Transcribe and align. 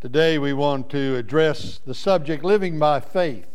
Today 0.00 0.38
we 0.38 0.52
want 0.52 0.90
to 0.90 1.16
address 1.16 1.80
the 1.84 1.92
subject 1.92 2.44
living 2.44 2.78
by 2.78 3.00
faith. 3.00 3.48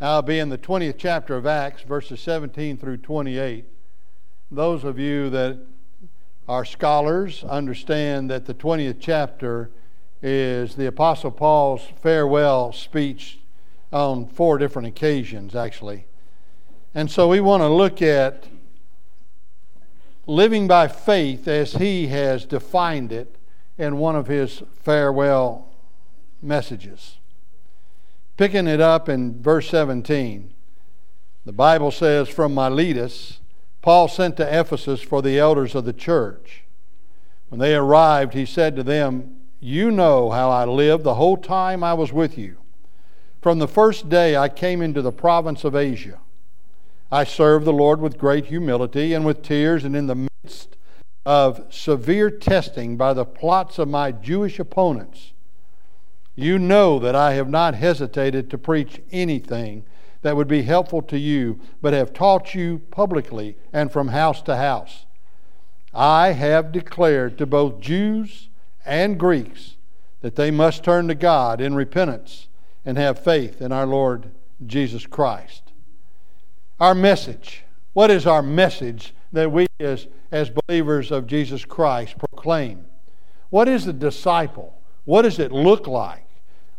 I'll 0.00 0.22
be 0.22 0.38
in 0.38 0.48
the 0.48 0.56
20th 0.56 0.94
chapter 0.98 1.34
of 1.34 1.46
Acts, 1.46 1.82
verses 1.82 2.20
17 2.20 2.76
through 2.76 2.98
28. 2.98 3.64
Those 4.52 4.84
of 4.84 5.00
you 5.00 5.30
that 5.30 5.58
are 6.48 6.64
scholars 6.64 7.42
understand 7.42 8.30
that 8.30 8.46
the 8.46 8.54
20th 8.54 8.98
chapter 9.00 9.72
is 10.22 10.76
the 10.76 10.86
Apostle 10.86 11.32
Paul's 11.32 11.82
farewell 12.00 12.72
speech 12.72 13.40
on 13.92 14.28
four 14.28 14.58
different 14.58 14.86
occasions, 14.86 15.56
actually. 15.56 16.06
And 16.94 17.10
so 17.10 17.26
we 17.26 17.40
want 17.40 17.62
to 17.62 17.68
look 17.68 18.00
at 18.00 18.46
living 20.28 20.68
by 20.68 20.86
faith 20.86 21.48
as 21.48 21.72
he 21.72 22.06
has 22.06 22.46
defined 22.46 23.10
it 23.10 23.33
in 23.76 23.98
one 23.98 24.16
of 24.16 24.26
his 24.26 24.62
farewell 24.82 25.72
messages. 26.40 27.18
Picking 28.36 28.66
it 28.66 28.80
up 28.80 29.08
in 29.08 29.40
verse 29.40 29.68
17, 29.70 30.52
the 31.44 31.52
Bible 31.52 31.90
says, 31.90 32.28
From 32.28 32.54
Miletus, 32.54 33.40
Paul 33.82 34.08
sent 34.08 34.36
to 34.38 34.60
Ephesus 34.60 35.02
for 35.02 35.22
the 35.22 35.38
elders 35.38 35.74
of 35.74 35.84
the 35.84 35.92
church. 35.92 36.64
When 37.48 37.60
they 37.60 37.74
arrived, 37.74 38.34
he 38.34 38.46
said 38.46 38.76
to 38.76 38.82
them, 38.82 39.36
You 39.60 39.90
know 39.90 40.30
how 40.30 40.50
I 40.50 40.64
lived 40.64 41.04
the 41.04 41.14
whole 41.14 41.36
time 41.36 41.84
I 41.84 41.94
was 41.94 42.12
with 42.12 42.38
you. 42.38 42.56
From 43.40 43.58
the 43.58 43.68
first 43.68 44.08
day 44.08 44.36
I 44.36 44.48
came 44.48 44.80
into 44.80 45.02
the 45.02 45.12
province 45.12 45.64
of 45.64 45.76
Asia. 45.76 46.18
I 47.12 47.24
served 47.24 47.66
the 47.66 47.72
Lord 47.72 48.00
with 48.00 48.18
great 48.18 48.46
humility 48.46 49.12
and 49.12 49.24
with 49.24 49.42
tears 49.42 49.84
and 49.84 49.94
in 49.94 50.06
the 50.06 50.28
midst 50.44 50.76
of 51.24 51.64
severe 51.70 52.30
testing 52.30 52.96
by 52.96 53.14
the 53.14 53.24
plots 53.24 53.78
of 53.78 53.88
my 53.88 54.12
Jewish 54.12 54.58
opponents. 54.58 55.32
You 56.36 56.58
know 56.58 56.98
that 56.98 57.14
I 57.14 57.34
have 57.34 57.48
not 57.48 57.74
hesitated 57.74 58.50
to 58.50 58.58
preach 58.58 59.00
anything 59.12 59.84
that 60.22 60.36
would 60.36 60.48
be 60.48 60.62
helpful 60.62 61.02
to 61.02 61.18
you, 61.18 61.60
but 61.80 61.92
have 61.92 62.12
taught 62.12 62.54
you 62.54 62.80
publicly 62.90 63.56
and 63.72 63.92
from 63.92 64.08
house 64.08 64.42
to 64.42 64.56
house. 64.56 65.06
I 65.92 66.32
have 66.32 66.72
declared 66.72 67.38
to 67.38 67.46
both 67.46 67.80
Jews 67.80 68.48
and 68.84 69.18
Greeks 69.18 69.76
that 70.22 70.36
they 70.36 70.50
must 70.50 70.82
turn 70.82 71.08
to 71.08 71.14
God 71.14 71.60
in 71.60 71.74
repentance 71.74 72.48
and 72.84 72.98
have 72.98 73.18
faith 73.22 73.60
in 73.60 73.70
our 73.70 73.86
Lord 73.86 74.30
Jesus 74.66 75.06
Christ. 75.06 75.72
Our 76.80 76.94
message. 76.94 77.64
What 77.92 78.10
is 78.10 78.26
our 78.26 78.42
message 78.42 79.14
that 79.34 79.52
we 79.52 79.66
as 79.80 80.08
as 80.34 80.50
believers 80.50 81.12
of 81.12 81.26
Jesus 81.26 81.64
Christ 81.64 82.16
proclaim. 82.18 82.86
What 83.50 83.68
is 83.68 83.86
a 83.86 83.92
disciple? 83.92 84.76
What 85.04 85.22
does 85.22 85.38
it 85.38 85.52
look 85.52 85.86
like? 85.86 86.26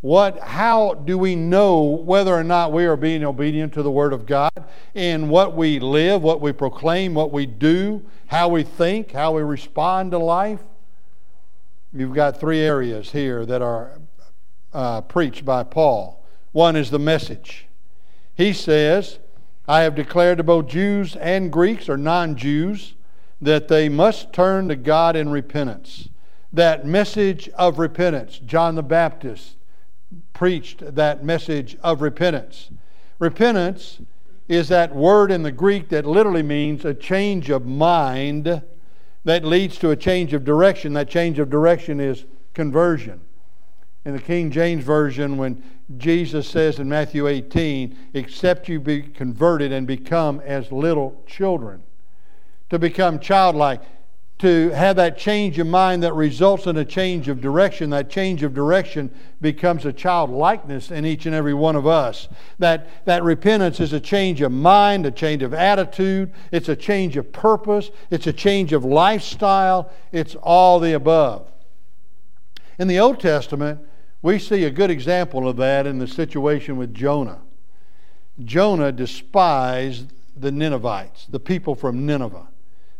What, 0.01 0.39
how 0.39 0.93
do 0.93 1.17
we 1.17 1.35
know 1.35 1.81
whether 1.81 2.33
or 2.33 2.43
not 2.43 2.71
we 2.71 2.85
are 2.85 2.97
being 2.97 3.23
obedient 3.23 3.73
to 3.73 3.81
the 3.81 3.89
Word 3.89 4.13
of 4.13 4.25
God 4.25 4.51
in 4.93 5.29
what 5.29 5.55
we 5.55 5.79
live, 5.79 6.21
what 6.21 6.41
we 6.41 6.51
proclaim, 6.51 7.13
what 7.13 7.31
we 7.31 7.45
do, 7.45 8.05
how 8.27 8.49
we 8.49 8.63
think, 8.63 9.13
how 9.13 9.31
we 9.31 9.41
respond 9.41 10.11
to 10.11 10.17
life? 10.17 10.59
You've 11.93 12.13
got 12.13 12.39
three 12.39 12.59
areas 12.59 13.11
here 13.11 13.45
that 13.45 13.61
are 13.61 13.99
uh, 14.73 15.01
preached 15.01 15.45
by 15.45 15.63
Paul. 15.63 16.23
One 16.51 16.75
is 16.75 16.91
the 16.91 16.99
message. 16.99 17.67
He 18.35 18.51
says, 18.53 19.17
I 19.67 19.81
have 19.81 19.95
declared 19.95 20.37
to 20.37 20.43
both 20.43 20.67
Jews 20.67 21.15
and 21.15 21.51
Greeks 21.51 21.89
or 21.89 21.97
non 21.97 22.35
Jews 22.35 22.93
that 23.41 23.67
they 23.67 23.89
must 23.89 24.31
turn 24.31 24.67
to 24.69 24.75
God 24.75 25.15
in 25.15 25.29
repentance. 25.29 26.09
That 26.53 26.85
message 26.85 27.49
of 27.49 27.79
repentance, 27.79 28.39
John 28.39 28.75
the 28.75 28.83
Baptist 28.83 29.55
preached 30.33 30.95
that 30.95 31.23
message 31.23 31.77
of 31.81 32.01
repentance. 32.01 32.69
Repentance 33.19 33.99
is 34.47 34.69
that 34.69 34.95
word 34.95 35.31
in 35.31 35.43
the 35.43 35.51
Greek 35.51 35.89
that 35.89 36.05
literally 36.05 36.43
means 36.43 36.85
a 36.85 36.93
change 36.93 37.49
of 37.49 37.65
mind 37.65 38.61
that 39.23 39.43
leads 39.43 39.77
to 39.79 39.89
a 39.89 39.95
change 39.95 40.33
of 40.33 40.45
direction. 40.45 40.93
That 40.93 41.09
change 41.09 41.39
of 41.39 41.49
direction 41.49 41.99
is 41.99 42.25
conversion. 42.53 43.21
In 44.05 44.13
the 44.13 44.21
King 44.21 44.51
James 44.51 44.83
Version, 44.83 45.35
when 45.35 45.63
Jesus 45.97 46.47
says 46.47 46.77
in 46.77 46.87
Matthew 46.87 47.27
18, 47.27 47.97
except 48.13 48.69
you 48.69 48.79
be 48.79 49.01
converted 49.01 49.71
and 49.71 49.87
become 49.87 50.39
as 50.45 50.71
little 50.71 51.23
children 51.25 51.81
to 52.69 52.77
become 52.77 53.19
childlike, 53.19 53.81
to 54.37 54.69
have 54.71 54.97
that 54.97 55.17
change 55.17 55.57
of 55.59 55.65
mind 55.65 56.03
that 56.03 56.13
results 56.13 56.67
in 56.67 56.75
a 56.77 56.83
change 56.83 57.29
of 57.29 57.39
direction. 57.39 57.89
That 57.89 58.09
change 58.09 58.43
of 58.43 58.53
direction 58.53 59.09
becomes 59.39 59.85
a 59.85 59.93
childlikeness 59.93 60.91
in 60.91 61.05
each 61.05 61.25
and 61.25 61.33
every 61.33 61.53
one 61.53 61.75
of 61.75 61.87
us. 61.87 62.27
That, 62.59 63.05
that 63.05 63.23
repentance 63.23 63.79
is 63.79 63.93
a 63.93 63.99
change 63.99 64.41
of 64.41 64.51
mind, 64.51 65.05
a 65.05 65.11
change 65.11 65.41
of 65.41 65.53
attitude, 65.53 66.33
it's 66.51 66.67
a 66.67 66.75
change 66.75 67.15
of 67.15 67.31
purpose, 67.31 67.91
it's 68.11 68.27
a 68.27 68.33
change 68.33 68.73
of 68.73 68.83
lifestyle, 68.83 69.89
it's 70.11 70.35
all 70.35 70.79
the 70.79 70.93
above. 70.93 71.49
In 72.77 72.89
the 72.89 72.99
Old 72.99 73.21
Testament, 73.21 73.79
we 74.25 74.39
see 74.39 74.63
a 74.63 74.71
good 74.71 74.89
example 74.89 75.47
of 75.47 75.55
that 75.57 75.85
in 75.85 75.99
the 75.99 76.07
situation 76.07 76.77
with 76.77 76.95
Jonah. 76.95 77.41
Jonah 78.43 78.91
despised 78.91 80.11
the 80.35 80.51
Ninevites, 80.51 81.27
the 81.27 81.39
people 81.39 81.75
from 81.75 82.07
Nineveh. 82.07 82.47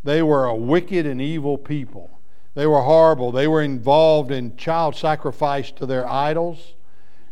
They 0.04 0.22
were 0.22 0.46
a 0.46 0.54
wicked 0.54 1.08
and 1.08 1.20
evil 1.20 1.58
people. 1.58 2.12
They 2.54 2.68
were 2.68 2.82
horrible. 2.82 3.32
They 3.32 3.48
were 3.48 3.64
involved 3.64 4.30
in 4.30 4.56
child 4.56 4.96
sacrifice 4.96 5.72
to 5.72 5.88
their 5.88 6.08
idols. 6.08 6.76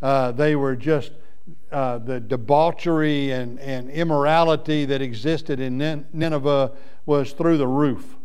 Uh, 0.01 0.31
they 0.31 0.55
were 0.55 0.75
just 0.75 1.11
uh, 1.71 1.99
the 1.99 2.19
debauchery 2.19 3.29
and, 3.29 3.59
and 3.59 3.91
immorality 3.91 4.85
that 4.85 5.03
existed 5.03 5.59
in 5.59 5.77
Nineveh 6.11 6.71
was 7.05 7.33
through 7.33 7.59
the 7.59 7.67
roof. 7.67 8.15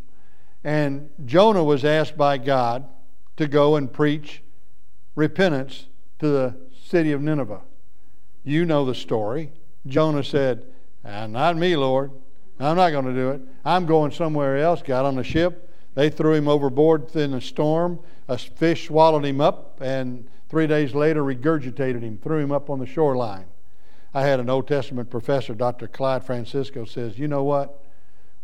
And 0.65 1.11
Jonah 1.27 1.63
was 1.63 1.85
asked 1.85 2.17
by 2.17 2.39
God 2.39 2.87
to 3.37 3.47
go 3.47 3.77
and 3.77 3.93
preach 3.93 4.43
repentance 5.19 5.87
to 6.21 6.29
the 6.29 6.55
city 6.85 7.11
of 7.11 7.21
Nineveh. 7.21 7.63
You 8.45 8.65
know 8.65 8.85
the 8.85 8.95
story. 8.95 9.51
Jonah 9.85 10.23
said, 10.23 10.65
ah, 11.05 11.27
Not 11.27 11.57
me, 11.57 11.77
Lord. 11.77 12.13
I'm 12.61 12.77
not 12.77 12.91
going 12.91 13.05
to 13.05 13.13
do 13.13 13.31
it. 13.31 13.41
I'm 13.65 13.85
going 13.85 14.13
somewhere 14.13 14.59
else. 14.59 14.81
Got 14.81 15.05
on 15.05 15.19
a 15.19 15.25
ship. 15.25 15.75
They 15.95 16.09
threw 16.09 16.35
him 16.35 16.47
overboard 16.47 17.15
in 17.17 17.35
a 17.35 17.41
storm. 17.41 17.99
A 18.29 18.39
fish 18.39 18.87
swallowed 18.87 19.25
him 19.25 19.41
up, 19.41 19.81
and 19.81 20.29
three 20.49 20.69
days 20.69 20.95
later 20.95 21.25
regurgitated 21.25 22.03
him, 22.03 22.19
threw 22.19 22.39
him 22.39 22.53
up 22.53 22.71
on 22.71 22.79
the 22.79 22.87
shoreline. 22.87 23.47
I 24.15 24.23
had 24.23 24.39
an 24.39 24.49
Old 24.49 24.69
Testament 24.69 25.11
professor, 25.11 25.55
Dr. 25.55 25.89
Clyde 25.89 26.25
Francisco, 26.25 26.85
says, 26.85 27.19
You 27.19 27.27
know 27.27 27.43
what? 27.43 27.83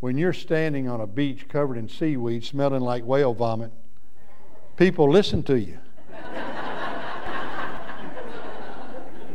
When 0.00 0.18
you're 0.18 0.32
standing 0.32 0.88
on 0.88 1.00
a 1.00 1.06
beach 1.06 1.48
covered 1.48 1.78
in 1.78 1.88
seaweed, 1.88 2.44
smelling 2.44 2.82
like 2.82 3.04
whale 3.04 3.32
vomit, 3.32 3.70
people 4.76 5.08
listen 5.08 5.44
to 5.44 5.58
you. 5.58 5.78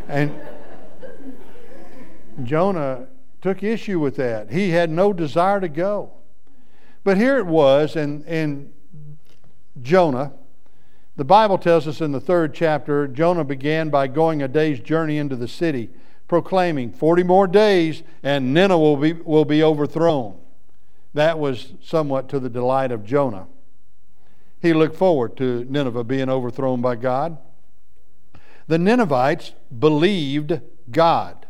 And 0.08 0.34
Jonah 2.44 3.08
took 3.42 3.64
issue 3.64 4.00
with 4.00 4.16
that. 4.18 4.52
He 4.52 4.72
had 4.72 4.90
no 4.90 5.14
desire 5.14 5.62
to 5.62 5.70
go. 5.70 6.12
But 7.04 7.18
here 7.18 7.38
it 7.38 7.46
was 7.46 7.96
and, 7.96 8.26
and 8.26 8.74
Jonah. 9.82 10.34
The 11.16 11.26
Bible 11.26 11.58
tells 11.58 11.88
us 11.88 12.02
in 12.02 12.12
the 12.12 12.20
third 12.20 12.54
chapter 12.54 13.08
Jonah 13.08 13.44
began 13.44 13.90
by 13.90 14.08
going 14.08 14.42
a 14.42 14.48
day's 14.48 14.80
journey 14.80 15.18
into 15.18 15.36
the 15.36 15.48
city, 15.48 15.90
proclaiming, 16.28 16.92
40 16.92 17.24
more 17.24 17.48
days 17.48 18.04
and 18.24 18.54
Nineveh 18.54 18.78
will 18.78 18.98
be, 18.98 19.14
will 19.14 19.46
be 19.46 19.64
overthrown. 19.64 20.38
That 21.14 21.40
was 21.40 21.74
somewhat 21.82 22.30
to 22.30 22.40
the 22.40 22.50
delight 22.50 22.92
of 22.92 23.06
Jonah. 23.06 23.48
He 24.62 24.74
looked 24.74 24.96
forward 24.96 25.38
to 25.38 25.66
Nineveh 25.70 26.04
being 26.04 26.30
overthrown 26.30 26.82
by 26.82 26.96
God. 26.96 27.38
The 28.68 28.78
Ninevites 28.78 29.54
believed 29.78 30.62
God. 30.92 31.46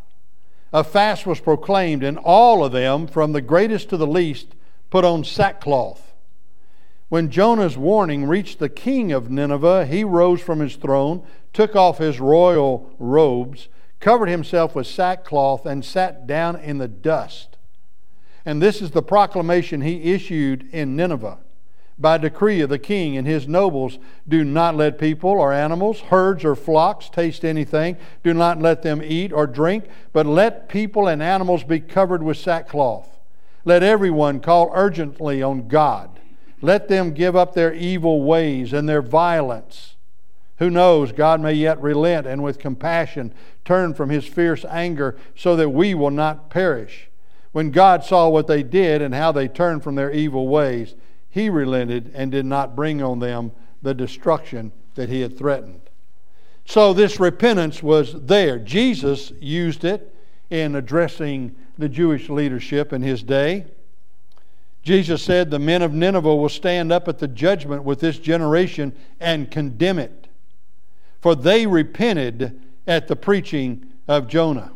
A 0.71 0.83
fast 0.83 1.25
was 1.25 1.39
proclaimed, 1.39 2.03
and 2.03 2.19
all 2.19 2.63
of 2.63 2.71
them, 2.71 3.07
from 3.07 3.31
the 3.31 3.41
greatest 3.41 3.89
to 3.89 3.97
the 3.97 4.07
least, 4.07 4.53
put 4.91 5.03
on 5.03 5.23
sackcloth. 5.23 6.13
When 7.09 7.31
Jonah's 7.31 7.75
warning 7.75 8.25
reached 8.25 8.59
the 8.59 8.69
king 8.69 9.11
of 9.11 9.31
Nineveh, 9.31 9.87
he 9.87 10.03
rose 10.03 10.41
from 10.41 10.59
his 10.59 10.75
throne, 10.75 11.25
took 11.53 11.75
off 11.75 11.97
his 11.97 12.19
royal 12.19 12.91
robes, 12.99 13.67
covered 13.99 14.29
himself 14.29 14.75
with 14.75 14.85
sackcloth, 14.85 15.65
and 15.65 15.83
sat 15.83 16.27
down 16.27 16.55
in 16.55 16.77
the 16.77 16.87
dust. 16.87 17.57
And 18.45 18.61
this 18.61 18.79
is 18.79 18.91
the 18.91 19.01
proclamation 19.01 19.81
he 19.81 20.13
issued 20.13 20.69
in 20.71 20.95
Nineveh 20.95 21.39
by 21.99 22.17
decree 22.17 22.61
of 22.61 22.69
the 22.69 22.79
king 22.79 23.17
and 23.17 23.27
his 23.27 23.47
nobles, 23.47 23.99
do 24.27 24.43
not 24.43 24.75
let 24.75 24.97
people 24.97 25.31
or 25.31 25.51
animals, 25.51 25.99
herds 25.99 26.45
or 26.45 26.55
flocks 26.55 27.09
taste 27.09 27.43
anything. 27.43 27.97
Do 28.23 28.33
not 28.33 28.61
let 28.61 28.81
them 28.81 29.01
eat 29.03 29.33
or 29.33 29.45
drink, 29.45 29.85
but 30.13 30.25
let 30.25 30.69
people 30.69 31.07
and 31.07 31.21
animals 31.21 31.63
be 31.63 31.79
covered 31.79 32.23
with 32.23 32.37
sackcloth. 32.37 33.19
Let 33.65 33.83
everyone 33.83 34.39
call 34.39 34.71
urgently 34.73 35.43
on 35.43 35.67
God. 35.67 36.19
Let 36.61 36.87
them 36.87 37.13
give 37.13 37.35
up 37.35 37.53
their 37.53 37.73
evil 37.73 38.23
ways 38.23 38.73
and 38.73 38.87
their 38.87 39.01
violence. 39.01 39.95
Who 40.59 40.69
knows, 40.69 41.11
God 41.11 41.39
may 41.39 41.53
yet 41.53 41.81
relent 41.81 42.27
and 42.27 42.43
with 42.43 42.59
compassion 42.59 43.33
turn 43.63 43.93
from 43.93 44.09
his 44.09 44.25
fierce 44.25 44.65
anger 44.65 45.15
so 45.35 45.55
that 45.55 45.69
we 45.69 45.93
will 45.93 46.11
not 46.11 46.49
perish. 46.49 47.09
When 47.51 47.71
God 47.71 48.03
saw 48.03 48.29
what 48.29 48.47
they 48.47 48.63
did 48.63 49.01
and 49.01 49.15
how 49.15 49.31
they 49.31 49.47
turned 49.47 49.83
from 49.83 49.95
their 49.95 50.11
evil 50.11 50.47
ways, 50.47 50.95
he 51.29 51.49
relented 51.49 52.11
and 52.13 52.31
did 52.31 52.45
not 52.45 52.75
bring 52.75 53.01
on 53.01 53.19
them 53.19 53.51
the 53.81 53.93
destruction 53.93 54.71
that 54.95 55.09
he 55.09 55.21
had 55.21 55.37
threatened. 55.37 55.81
So 56.65 56.93
this 56.93 57.19
repentance 57.19 57.81
was 57.81 58.25
there. 58.25 58.59
Jesus 58.59 59.31
used 59.39 59.83
it 59.83 60.13
in 60.49 60.75
addressing 60.75 61.55
the 61.77 61.89
Jewish 61.89 62.29
leadership 62.29 62.91
in 62.93 63.01
his 63.01 63.23
day. 63.23 63.65
Jesus 64.83 65.21
said, 65.21 65.49
The 65.49 65.59
men 65.59 65.81
of 65.81 65.93
Nineveh 65.93 66.35
will 66.35 66.49
stand 66.49 66.91
up 66.91 67.07
at 67.07 67.19
the 67.19 67.27
judgment 67.27 67.83
with 67.83 67.99
this 67.99 68.19
generation 68.19 68.95
and 69.19 69.49
condemn 69.49 69.99
it 69.99 70.19
for 71.21 71.35
they 71.35 71.67
repented 71.67 72.59
at 72.87 73.07
the 73.07 73.15
preaching 73.15 73.85
of 74.07 74.27
Jonah. 74.27 74.71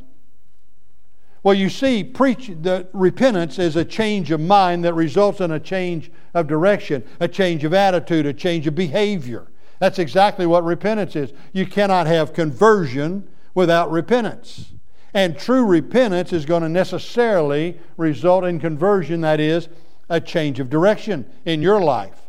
Well, 1.41 1.55
you 1.55 1.69
see, 1.69 2.03
preach, 2.03 2.51
the 2.61 2.87
repentance 2.93 3.59
is 3.59 3.75
a 3.75 3.83
change 3.83 4.31
of 4.31 4.39
mind 4.39 4.85
that 4.85 4.93
results 4.93 5.41
in 5.41 5.51
a 5.51 5.59
change 5.59 6.11
of 6.33 6.47
direction, 6.47 7.03
a 7.19 7.27
change 7.27 7.63
of 7.63 7.73
attitude, 7.73 8.25
a 8.25 8.33
change 8.33 8.67
of 8.67 8.75
behavior. 8.75 9.47
That's 9.79 9.99
exactly 9.99 10.45
what 10.45 10.63
repentance 10.63 11.15
is. 11.15 11.33
You 11.51 11.65
cannot 11.65 12.07
have 12.07 12.33
conversion 12.33 13.27
without 13.53 13.91
repentance. 13.91 14.71
And 15.13 15.37
true 15.37 15.65
repentance 15.65 16.33
is 16.33 16.45
going 16.45 16.63
to 16.63 16.69
necessarily 16.69 17.79
result 17.97 18.45
in 18.45 18.59
conversion, 18.59 19.21
that 19.21 19.39
is, 19.39 19.69
a 20.09 20.19
change 20.19 20.59
of 20.59 20.69
direction 20.69 21.25
in 21.45 21.61
your 21.61 21.81
life. 21.81 22.19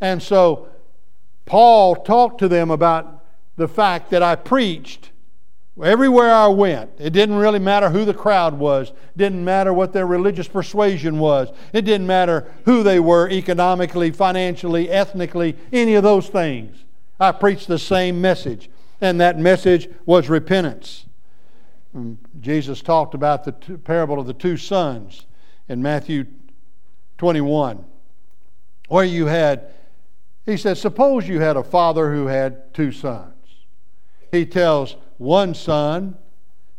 And 0.00 0.22
so 0.22 0.68
Paul 1.46 1.96
talked 1.96 2.38
to 2.40 2.48
them 2.48 2.70
about 2.70 3.24
the 3.56 3.68
fact 3.68 4.10
that 4.10 4.22
I 4.22 4.36
preached 4.36 5.07
everywhere 5.82 6.32
I 6.32 6.48
went. 6.48 6.90
It 6.98 7.10
didn't 7.10 7.36
really 7.36 7.58
matter 7.58 7.90
who 7.90 8.04
the 8.04 8.14
crowd 8.14 8.54
was, 8.54 8.88
it 8.88 9.18
didn't 9.18 9.44
matter 9.44 9.72
what 9.72 9.92
their 9.92 10.06
religious 10.06 10.48
persuasion 10.48 11.18
was, 11.18 11.48
it 11.72 11.82
didn't 11.82 12.06
matter 12.06 12.52
who 12.64 12.82
they 12.82 13.00
were 13.00 13.28
economically, 13.30 14.10
financially, 14.10 14.90
ethnically, 14.90 15.56
any 15.72 15.94
of 15.94 16.02
those 16.02 16.28
things. 16.28 16.84
I 17.20 17.32
preached 17.32 17.68
the 17.68 17.78
same 17.78 18.20
message, 18.20 18.70
and 19.00 19.20
that 19.20 19.38
message 19.38 19.88
was 20.06 20.28
repentance. 20.28 21.06
Mm, 21.96 22.16
Jesus 22.40 22.82
talked 22.82 23.14
about 23.14 23.44
the 23.44 23.52
parable 23.52 24.20
of 24.20 24.26
the 24.26 24.34
two 24.34 24.56
sons 24.56 25.26
in 25.68 25.82
Matthew 25.82 26.26
21, 27.18 27.84
where 28.88 29.04
you 29.04 29.26
had 29.26 29.70
he 30.48 30.56
said, 30.56 30.78
Suppose 30.78 31.28
you 31.28 31.40
had 31.40 31.58
a 31.58 31.62
father 31.62 32.10
who 32.10 32.26
had 32.26 32.72
two 32.72 32.90
sons. 32.90 33.34
He 34.32 34.46
tells 34.46 34.96
one 35.18 35.54
son 35.54 36.16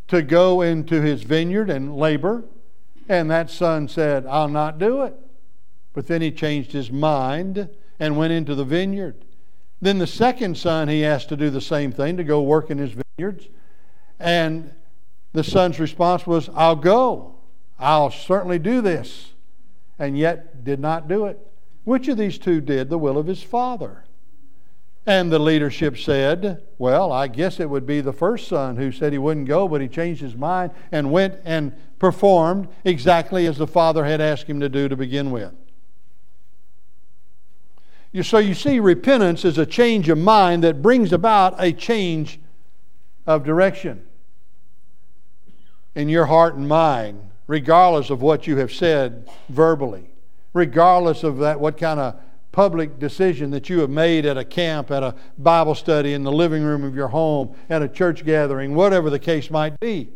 to 0.08 0.22
go 0.22 0.62
into 0.62 1.02
his 1.02 1.24
vineyard 1.24 1.70
and 1.70 1.96
labor, 1.96 2.44
and 3.08 3.30
that 3.30 3.50
son 3.50 3.88
said, 3.88 4.26
I'll 4.26 4.50
not 4.50 4.80
do 4.80 5.04
it. 5.04 5.16
But 5.94 6.08
then 6.08 6.22
he 6.22 6.32
changed 6.32 6.72
his 6.72 6.92
mind 6.92 7.70
and 8.00 8.18
went 8.18 8.34
into 8.34 8.56
the 8.56 8.66
vineyard. 8.66 9.26
Then 9.82 9.98
the 9.98 10.08
second 10.08 10.58
son 10.58 10.88
he 10.88 11.06
asked 11.06 11.30
to 11.30 11.38
do 11.38 11.50
the 11.50 11.62
same 11.62 11.92
thing, 11.92 12.18
to 12.18 12.24
go 12.24 12.42
work 12.42 12.70
in 12.70 12.78
his 12.78 12.92
vineyards. 12.92 13.48
And 14.20 14.74
the 15.34 15.44
son's 15.44 15.80
response 15.80 16.26
was, 16.26 16.50
I'll 16.54 16.76
go. 16.76 17.36
I'll 17.78 18.12
certainly 18.12 18.60
do 18.60 18.82
this. 18.82 19.34
And 19.98 20.18
yet 20.18 20.64
did 20.64 20.80
not 20.80 21.08
do 21.08 21.26
it. 21.26 21.40
Which 21.84 22.08
of 22.08 22.18
these 22.18 22.38
two 22.38 22.62
did 22.62 22.90
the 22.90 22.98
will 22.98 23.18
of 23.18 23.28
his 23.28 23.42
father? 23.42 24.04
And 25.10 25.32
the 25.32 25.40
leadership 25.40 25.98
said, 25.98 26.62
Well, 26.78 27.12
I 27.12 27.28
guess 27.28 27.60
it 27.60 27.68
would 27.68 27.88
be 27.88 28.00
the 28.00 28.14
first 28.14 28.48
son 28.48 28.78
who 28.78 28.92
said 28.92 29.12
he 29.12 29.18
wouldn't 29.18 29.48
go, 29.48 29.68
but 29.68 29.82
he 29.82 29.88
changed 29.88 30.22
his 30.22 30.36
mind 30.36 30.70
and 30.92 31.12
went 31.12 31.40
and 31.44 31.74
performed 31.98 32.68
exactly 32.86 33.48
as 33.48 33.58
the 33.58 33.66
father 33.66 34.06
had 34.06 34.22
asked 34.22 34.44
him 34.44 34.60
to 34.60 34.70
do 34.70 34.88
to 34.88 34.96
begin 34.96 35.32
with. 35.32 35.52
So 38.22 38.38
you 38.38 38.54
see, 38.54 38.80
repentance 38.80 39.44
is 39.46 39.58
a 39.58 39.66
change 39.66 40.10
of 40.10 40.20
mind 40.20 40.64
that 40.64 40.84
brings 40.84 41.12
about 41.12 41.56
a 41.58 41.74
change 41.74 42.40
of 43.26 43.44
direction 43.44 44.06
in 45.96 46.08
your 46.08 46.28
heart 46.28 46.54
and 46.54 46.68
mind, 46.68 47.32
regardless 47.48 48.12
of 48.12 48.22
what 48.22 48.46
you 48.46 48.58
have 48.58 48.72
said 48.72 49.28
verbally 49.50 50.10
regardless 50.54 51.24
of 51.24 51.38
that, 51.38 51.60
what 51.60 51.78
kind 51.78 52.00
of 52.00 52.20
public 52.52 53.00
decision 53.00 53.52
that 53.52 53.70
you 53.70 53.80
have 53.80 53.90
made 53.90 54.26
at 54.26 54.38
a 54.38 54.44
camp, 54.44 54.92
at 54.92 55.04
a 55.04 55.16
Bible 55.38 55.76
study, 55.76 56.14
in 56.14 56.24
the 56.24 56.32
living 56.32 56.64
room 56.64 56.84
of 56.84 56.96
your 56.96 57.10
home, 57.10 57.56
at 57.70 57.82
a 57.82 57.88
church 57.88 58.26
gathering, 58.26 58.74
whatever 58.74 59.10
the 59.10 59.20
case 59.20 59.52
might 59.52 59.80
be. 59.80 60.10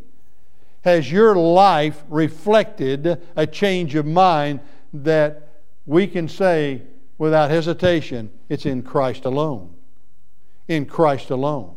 Has 0.83 1.11
your 1.11 1.35
life 1.35 2.03
reflected 2.09 3.21
a 3.35 3.47
change 3.47 3.95
of 3.95 4.05
mind 4.05 4.59
that 4.93 5.49
we 5.85 6.07
can 6.07 6.27
say 6.27 6.81
without 7.17 7.51
hesitation 7.51 8.29
it's 8.49 8.65
in 8.65 8.81
Christ 8.81 9.25
alone? 9.25 9.73
In 10.67 10.85
Christ 10.85 11.29
alone. 11.29 11.75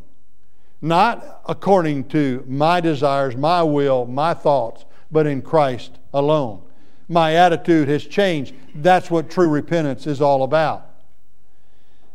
Not 0.80 1.42
according 1.46 2.08
to 2.08 2.44
my 2.48 2.80
desires, 2.80 3.36
my 3.36 3.62
will, 3.62 4.06
my 4.06 4.34
thoughts, 4.34 4.84
but 5.10 5.26
in 5.26 5.42
Christ 5.42 5.98
alone 6.12 6.62
my 7.08 7.34
attitude 7.34 7.88
has 7.88 8.04
changed. 8.04 8.54
That's 8.74 9.10
what 9.10 9.30
true 9.30 9.48
repentance 9.48 10.06
is 10.06 10.20
all 10.20 10.42
about. 10.42 10.88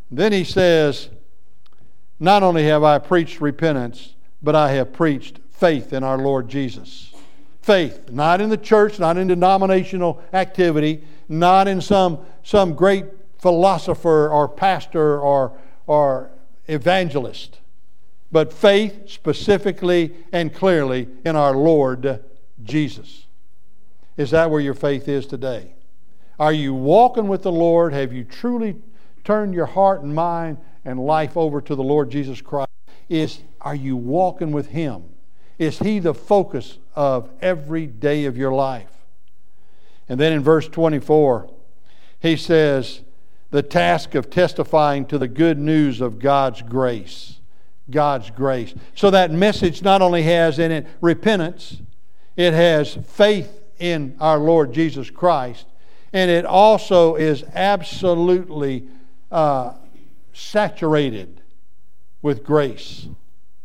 Then 0.10 0.34
he 0.34 0.44
says, 0.44 1.10
Not 2.20 2.44
only 2.44 2.66
have 2.66 2.84
I 2.84 3.00
preached 3.00 3.40
repentance, 3.40 4.16
but 4.42 4.56
I 4.56 4.72
have 4.74 4.92
preached 4.92 5.40
faith 5.52 5.94
in 5.94 6.04
our 6.04 6.18
Lord 6.18 6.50
Jesus. 6.50 7.14
Faith, 7.62 8.10
not 8.10 8.42
in 8.42 8.50
the 8.50 8.58
church, 8.58 9.00
not 9.00 9.18
in 9.18 9.28
denominational 9.28 10.22
activity, 10.34 11.04
not 11.30 11.68
in 11.68 11.80
some, 11.80 12.20
some 12.44 12.74
great 12.74 13.06
philosopher 13.38 14.30
or 14.30 14.50
pastor 14.50 15.20
or, 15.20 15.58
or 15.86 16.32
evangelist, 16.68 17.60
but 18.32 18.52
faith 18.52 19.10
specifically 19.10 20.16
and 20.32 20.54
clearly 20.54 21.08
in 21.24 21.36
our 21.36 21.56
Lord 21.56 22.24
Jesus. 22.64 23.28
Is 24.22 24.32
that 24.32 24.52
where 24.52 24.62
your 24.62 24.76
faith 24.76 25.08
is 25.08 25.26
today? 25.26 25.74
Are 26.38 26.54
you 26.54 26.76
walking 26.76 27.28
with 27.28 27.42
the 27.42 27.52
Lord? 27.52 27.92
Have 27.92 28.14
you 28.14 28.24
truly 28.24 28.76
turned 29.24 29.56
your 29.56 29.66
heart 29.66 30.04
and 30.04 30.14
mind 30.14 30.58
and 30.86 31.00
life 31.00 31.36
over 31.36 31.60
to 31.60 31.76
the 31.76 31.82
Lord 31.82 32.12
Jesus 32.12 32.40
Christ? 32.40 32.70
Is 33.10 33.42
are 33.60 33.76
you 33.76 33.98
walking 33.98 34.52
with 34.52 34.68
him? 34.68 35.06
Is 35.58 35.80
he 35.80 35.98
the 35.98 36.14
focus 36.14 36.78
of 36.96 37.32
every 37.42 37.88
day 37.88 38.26
of 38.26 38.38
your 38.38 38.54
life? 38.54 38.92
And 40.08 40.20
then 40.20 40.34
in 40.34 40.44
verse 40.44 40.68
24, 40.68 41.52
he 42.20 42.36
says, 42.36 43.02
the 43.50 43.64
task 43.64 44.14
of 44.14 44.30
testifying 44.30 45.06
to 45.08 45.18
the 45.18 45.28
good 45.28 45.58
news 45.58 46.00
of 46.00 46.20
God's 46.20 46.62
grace. 46.62 47.40
God's 47.90 48.30
grace. 48.30 48.76
So 48.94 49.10
that 49.10 49.32
message 49.32 49.82
not 49.82 50.04
only 50.04 50.24
has 50.24 50.60
in 50.60 50.72
it 50.72 50.86
repentance, 51.02 51.82
it 52.36 52.54
has 52.54 52.94
faith 52.94 53.61
in 53.82 54.16
our 54.20 54.38
Lord 54.38 54.72
Jesus 54.72 55.10
Christ. 55.10 55.66
And 56.14 56.30
it 56.30 56.46
also 56.46 57.16
is 57.16 57.44
absolutely 57.54 58.88
uh, 59.32 59.74
saturated 60.34 61.42
with 62.22 62.44
grace. 62.44 63.08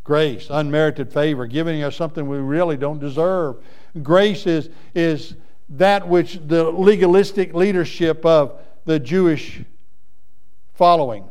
Grace, 0.05 0.47
unmerited 0.51 1.13
favor, 1.13 1.47
giving 1.47 1.83
us 1.83 1.97
something 1.97 2.29
we 2.29 2.39
really 2.39 2.77
don't 2.77 2.99
deserve. 2.99 3.57
Grace 4.03 4.47
is, 4.47 4.71
is 4.95 5.35
that 5.69 6.09
which 6.09 6.41
the 6.47 6.71
legalistic 6.71 7.53
leadership 7.53 8.25
of 8.25 8.59
the 8.85 8.99
Jewish 8.99 9.63
following 10.75 11.29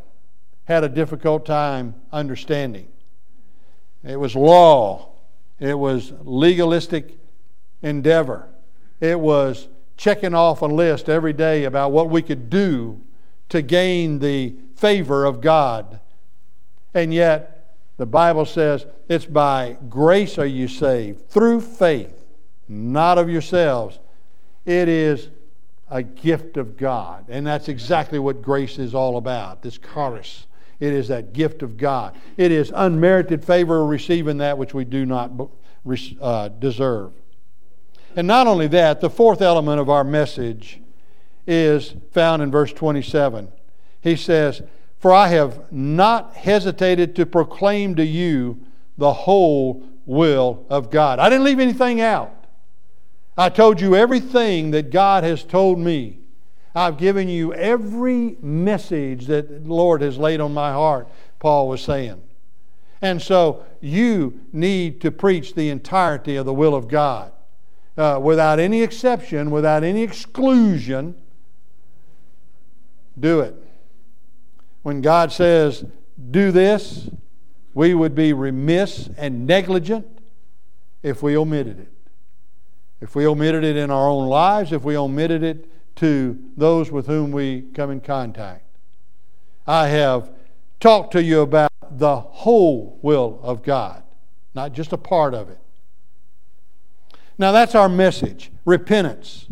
had 0.65 0.83
a 0.83 0.89
difficult 0.89 1.45
time 1.45 1.95
understanding. 2.11 2.87
It 4.03 4.19
was 4.19 4.35
law, 4.35 5.13
it 5.59 5.73
was 5.73 6.11
legalistic 6.23 7.17
endeavor. 7.81 8.47
It 8.99 9.19
was 9.19 9.67
checking 9.97 10.33
off 10.33 10.61
a 10.61 10.65
list 10.65 11.09
every 11.09 11.33
day 11.33 11.63
about 11.63 11.91
what 11.91 12.09
we 12.09 12.21
could 12.21 12.49
do 12.49 13.01
to 13.49 13.61
gain 13.61 14.19
the 14.19 14.55
favor 14.75 15.25
of 15.25 15.41
God. 15.41 15.99
And 16.93 17.13
yet, 17.13 17.75
the 17.97 18.05
Bible 18.05 18.45
says 18.45 18.85
it's 19.07 19.25
by 19.25 19.77
grace 19.89 20.37
are 20.37 20.45
you 20.45 20.67
saved, 20.67 21.29
through 21.29 21.61
faith, 21.61 22.25
not 22.67 23.17
of 23.17 23.29
yourselves. 23.29 23.99
It 24.65 24.89
is 24.89 25.29
a 25.89 26.01
gift 26.03 26.57
of 26.57 26.77
God. 26.77 27.25
And 27.29 27.45
that's 27.45 27.69
exactly 27.69 28.19
what 28.19 28.41
grace 28.41 28.79
is 28.79 28.95
all 28.95 29.17
about 29.17 29.61
this 29.61 29.77
charis. 29.77 30.47
It 30.79 30.91
is 30.91 31.07
that 31.07 31.33
gift 31.33 31.63
of 31.63 31.77
God. 31.77 32.15
It 32.35 32.51
is 32.51 32.71
unmerited 32.75 33.45
favor 33.45 33.85
receiving 33.85 34.39
that 34.39 34.57
which 34.57 34.73
we 34.73 34.83
do 34.83 35.05
not 35.05 35.31
uh, 36.19 36.49
deserve. 36.49 37.13
And 38.15 38.27
not 38.27 38.47
only 38.47 38.67
that, 38.67 39.01
the 39.01 39.09
fourth 39.09 39.41
element 39.41 39.81
of 39.81 39.89
our 39.89 40.03
message 40.03 40.79
is 41.45 41.95
found 42.11 42.41
in 42.41 42.49
verse 42.49 42.71
27. 42.71 43.49
He 44.01 44.15
says, 44.15 44.61
For 44.99 45.13
I 45.13 45.27
have 45.27 45.71
not 45.71 46.33
hesitated 46.33 47.15
to 47.17 47.25
proclaim 47.25 47.95
to 47.95 48.05
you 48.05 48.59
the 48.97 49.11
whole 49.11 49.83
will 50.05 50.65
of 50.69 50.89
God. 50.89 51.19
I 51.19 51.29
didn't 51.29 51.43
leave 51.43 51.59
anything 51.59 51.99
out. 51.99 52.31
I 53.37 53.49
told 53.49 53.81
you 53.81 53.95
everything 53.95 54.71
that 54.71 54.91
God 54.91 55.25
has 55.25 55.43
told 55.43 55.77
me. 55.77 56.19
I've 56.73 56.97
given 56.97 57.27
you 57.27 57.53
every 57.53 58.37
message 58.41 59.27
that 59.27 59.63
the 59.65 59.73
Lord 59.73 60.01
has 60.01 60.17
laid 60.17 60.39
on 60.39 60.53
my 60.53 60.71
heart, 60.71 61.09
Paul 61.39 61.67
was 61.67 61.81
saying. 61.81 62.21
And 63.01 63.21
so 63.21 63.65
you 63.81 64.39
need 64.53 65.01
to 65.01 65.11
preach 65.11 65.53
the 65.53 65.69
entirety 65.69 66.37
of 66.37 66.45
the 66.45 66.53
will 66.53 66.75
of 66.75 66.87
God 66.87 67.33
uh, 67.97 68.19
without 68.21 68.59
any 68.59 68.81
exception, 68.81 69.51
without 69.51 69.83
any 69.83 70.03
exclusion. 70.03 71.15
Do 73.19 73.39
it. 73.39 73.55
When 74.83 75.01
God 75.01 75.31
says, 75.31 75.85
do 76.31 76.51
this, 76.51 77.09
we 77.73 77.93
would 77.93 78.15
be 78.15 78.33
remiss 78.33 79.09
and 79.17 79.47
negligent 79.47 80.05
if 81.03 81.23
we 81.23 81.37
omitted 81.37 81.79
it. 81.79 81.91
If 83.01 83.15
we 83.15 83.27
omitted 83.27 83.63
it 83.63 83.77
in 83.77 83.91
our 83.91 84.09
own 84.09 84.27
lives, 84.27 84.71
if 84.71 84.83
we 84.83 84.97
omitted 84.97 85.43
it 85.43 85.69
to 85.97 86.37
those 86.57 86.91
with 86.91 87.07
whom 87.07 87.31
we 87.31 87.61
come 87.73 87.91
in 87.91 88.01
contact. 88.01 88.63
I 89.67 89.87
have 89.87 90.31
talked 90.79 91.11
to 91.13 91.23
you 91.23 91.41
about 91.41 91.71
the 91.91 92.17
whole 92.17 92.99
will 93.01 93.39
of 93.41 93.63
God, 93.63 94.03
not 94.53 94.73
just 94.73 94.93
a 94.93 94.97
part 94.97 95.33
of 95.33 95.49
it. 95.49 95.59
Now, 97.37 97.51
that's 97.51 97.75
our 97.75 97.89
message 97.89 98.51
repentance, 98.63 99.47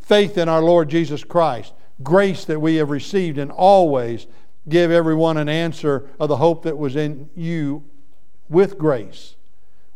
faith 0.00 0.36
in 0.38 0.48
our 0.48 0.62
Lord 0.62 0.88
Jesus 0.88 1.24
Christ, 1.24 1.72
grace 2.02 2.44
that 2.44 2.60
we 2.60 2.76
have 2.76 2.90
received, 2.90 3.38
and 3.38 3.50
always 3.50 4.26
give 4.68 4.90
everyone 4.90 5.36
an 5.36 5.48
answer 5.48 6.08
of 6.20 6.28
the 6.28 6.36
hope 6.36 6.62
that 6.64 6.78
was 6.78 6.94
in 6.94 7.28
you 7.34 7.84
with 8.48 8.78
grace, 8.78 9.36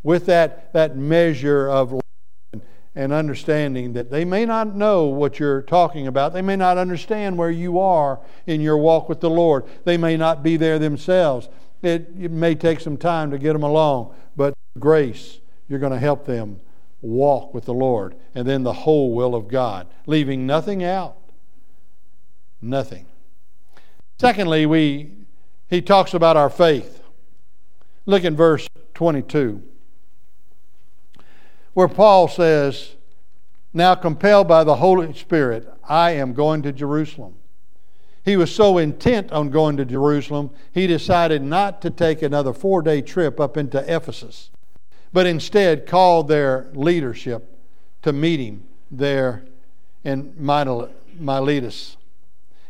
with 0.03 0.27
that, 0.27 0.73
that 0.73 0.97
measure 0.97 1.69
of 1.69 2.01
and 2.97 3.13
understanding 3.13 3.93
that 3.93 4.11
they 4.11 4.25
may 4.25 4.47
not 4.47 4.75
know 4.75 5.05
what 5.05 5.39
you're 5.39 5.61
talking 5.61 6.07
about. 6.07 6.33
They 6.33 6.41
may 6.41 6.57
not 6.57 6.79
understand 6.79 7.37
where 7.37 7.51
you 7.51 7.79
are 7.79 8.19
in 8.47 8.63
your 8.63 8.79
walk 8.79 9.11
with 9.11 9.21
the 9.21 9.29
Lord. 9.29 9.65
They 9.85 9.99
may 9.99 10.17
not 10.17 10.43
be 10.43 10.57
there 10.57 10.79
themselves. 10.79 11.51
It, 11.83 12.09
it 12.19 12.31
may 12.31 12.55
take 12.55 12.81
some 12.81 12.97
time 12.97 13.31
to 13.33 13.39
get 13.39 13.53
them 13.53 13.63
along, 13.63 14.15
but 14.35 14.55
grace, 14.79 15.41
you're 15.69 15.79
going 15.79 15.93
to 15.93 15.99
help 15.99 16.25
them 16.25 16.59
walk 17.01 17.55
with 17.55 17.65
the 17.65 17.75
Lord. 17.75 18.15
And 18.35 18.47
then 18.47 18.63
the 18.63 18.73
whole 18.73 19.15
will 19.15 19.35
of 19.35 19.49
God, 19.49 19.87
leaving 20.07 20.47
nothing 20.47 20.83
out. 20.83 21.17
Nothing. 22.61 23.07
Secondly, 24.19 24.67
we, 24.67 25.13
he 25.69 25.83
talks 25.83 26.15
about 26.15 26.37
our 26.37 26.51
faith. 26.51 27.03
Look 28.07 28.25
in 28.25 28.37
verse 28.37 28.69
22 28.95 29.63
where 31.77 31.89
Paul 31.89 32.27
says, 32.27 32.97
Now 33.75 33.95
compelled 33.95 34.49
by 34.49 34.65
the 34.65 34.77
Holy 34.77 35.13
Spirit, 35.13 35.71
I 35.87 36.13
am 36.13 36.33
going 36.33 36.63
to 36.63 36.73
Jerusalem. 36.73 37.35
He 38.25 38.35
was 38.35 38.51
so 38.51 38.79
intent 38.79 39.31
on 39.31 39.51
going 39.51 39.77
to 39.77 39.85
Jerusalem, 39.85 40.53
he 40.73 40.87
decided 40.87 41.43
not 41.43 41.83
to 41.83 41.91
take 41.91 42.23
another 42.23 42.55
four 42.55 42.81
day 42.81 43.03
trip 43.03 43.39
up 43.39 43.59
into 43.59 43.95
Ephesus, 43.95 44.49
but 45.13 45.27
instead 45.27 45.87
called 45.87 46.29
their 46.29 46.69
leadership 46.75 47.51
to 48.03 48.13
meet 48.13 48.41
him 48.41 48.65
there 48.91 49.45
in 50.05 50.33
Miletus. 50.39 51.97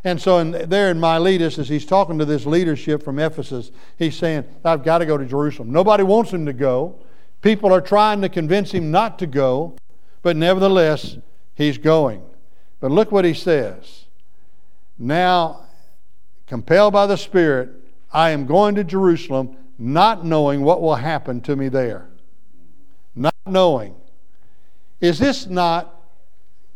And 0.04 0.22
so 0.22 0.38
in, 0.38 0.52
there 0.68 0.90
in 0.90 1.00
Miletus, 1.00 1.58
as 1.58 1.68
he's 1.68 1.84
talking 1.84 2.18
to 2.18 2.24
this 2.24 2.46
leadership 2.46 3.02
from 3.02 3.18
Ephesus, 3.18 3.72
he's 3.98 4.16
saying, 4.16 4.44
I've 4.64 4.84
got 4.84 4.98
to 4.98 5.06
go 5.06 5.18
to 5.18 5.24
Jerusalem. 5.24 5.72
Nobody 5.72 6.04
wants 6.04 6.30
him 6.32 6.46
to 6.46 6.52
go. 6.52 6.94
People 7.42 7.72
are 7.72 7.80
trying 7.80 8.20
to 8.22 8.28
convince 8.28 8.72
him 8.72 8.90
not 8.90 9.18
to 9.18 9.26
go, 9.26 9.76
but 10.22 10.36
nevertheless, 10.36 11.18
he's 11.54 11.76
going. 11.76 12.22
But 12.80 12.90
look 12.90 13.10
what 13.10 13.24
he 13.24 13.34
says. 13.34 14.04
Now, 14.98 15.66
compelled 16.46 16.92
by 16.92 17.06
the 17.06 17.16
Spirit, 17.16 17.70
I 18.12 18.30
am 18.30 18.46
going 18.46 18.76
to 18.76 18.84
Jerusalem, 18.84 19.56
not 19.78 20.24
knowing 20.24 20.62
what 20.62 20.80
will 20.80 20.94
happen 20.94 21.40
to 21.42 21.56
me 21.56 21.68
there. 21.68 22.08
Knowing. 23.46 23.94
Is 25.00 25.18
this 25.18 25.46
not 25.46 25.94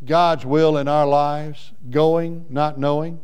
God's 0.05 0.47
will 0.47 0.79
in 0.79 0.89
our 0.89 1.07
lives? 1.07 1.73
Going, 1.91 2.47
not 2.49 2.79
knowing? 2.79 3.21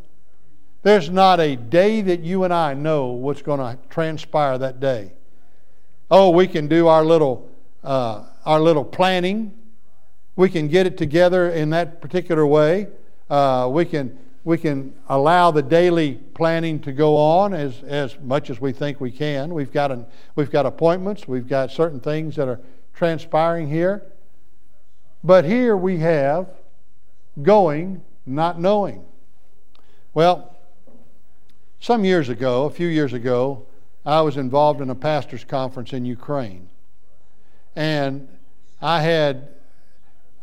There's 0.83 1.11
not 1.11 1.41
a 1.41 1.57
day 1.57 2.01
that 2.03 2.21
you 2.21 2.45
and 2.45 2.53
I 2.53 2.75
know 2.75 3.07
what's 3.07 3.43
going 3.43 3.61
to 3.61 3.79
transpire 3.89 4.57
that 4.59 4.79
day. 4.79 5.13
Oh, 6.11 6.31
we 6.31 6.47
can 6.47 6.69
do 6.69 6.87
our 6.87 7.05
little, 7.05 7.51
uh, 7.83 8.25
our 8.45 8.61
little 8.61 8.85
planning. 8.85 9.53
We 10.37 10.49
can 10.49 10.69
get 10.69 10.87
it 10.87 10.97
together 10.97 11.51
in 11.51 11.71
that 11.71 12.01
particular 12.01 12.47
way. 12.47 12.87
Uh, 13.29 13.69
we, 13.73 13.85
can, 13.85 14.17
we 14.45 14.59
can 14.59 14.95
allow 15.09 15.51
the 15.51 15.63
daily 15.63 16.15
planning 16.35 16.79
to 16.81 16.93
go 16.93 17.17
on 17.17 17.53
as, 17.53 17.83
as 17.83 18.17
much 18.21 18.49
as 18.51 18.61
we 18.61 18.73
think 18.73 19.01
we 19.01 19.11
can. 19.11 19.53
We've 19.53 19.73
got, 19.73 19.91
an, 19.91 20.07
we've 20.37 20.51
got 20.53 20.67
appointments, 20.67 21.27
we've 21.27 21.49
got 21.49 21.73
certain 21.73 21.99
things 21.99 22.37
that 22.37 22.47
are 22.47 22.61
transpiring 22.97 23.69
here. 23.69 24.03
But 25.23 25.45
here 25.45 25.77
we 25.77 25.99
have 25.99 26.49
going, 27.43 28.03
not 28.25 28.61
knowing. 28.61 29.05
Well, 30.15 30.57
some 31.79 32.05
years 32.05 32.29
ago, 32.29 32.65
a 32.65 32.71
few 32.71 32.89
years 32.89 33.13
ago, 33.13 33.67
I 34.05 34.23
was 34.23 34.37
involved 34.37 34.81
in 34.81 34.89
a 34.91 34.95
pastor's 34.95 35.45
conference 35.45 35.93
in 35.93 36.05
Ukraine. 36.05 36.69
And 37.75 38.29
I 38.81 39.03
had 39.03 39.49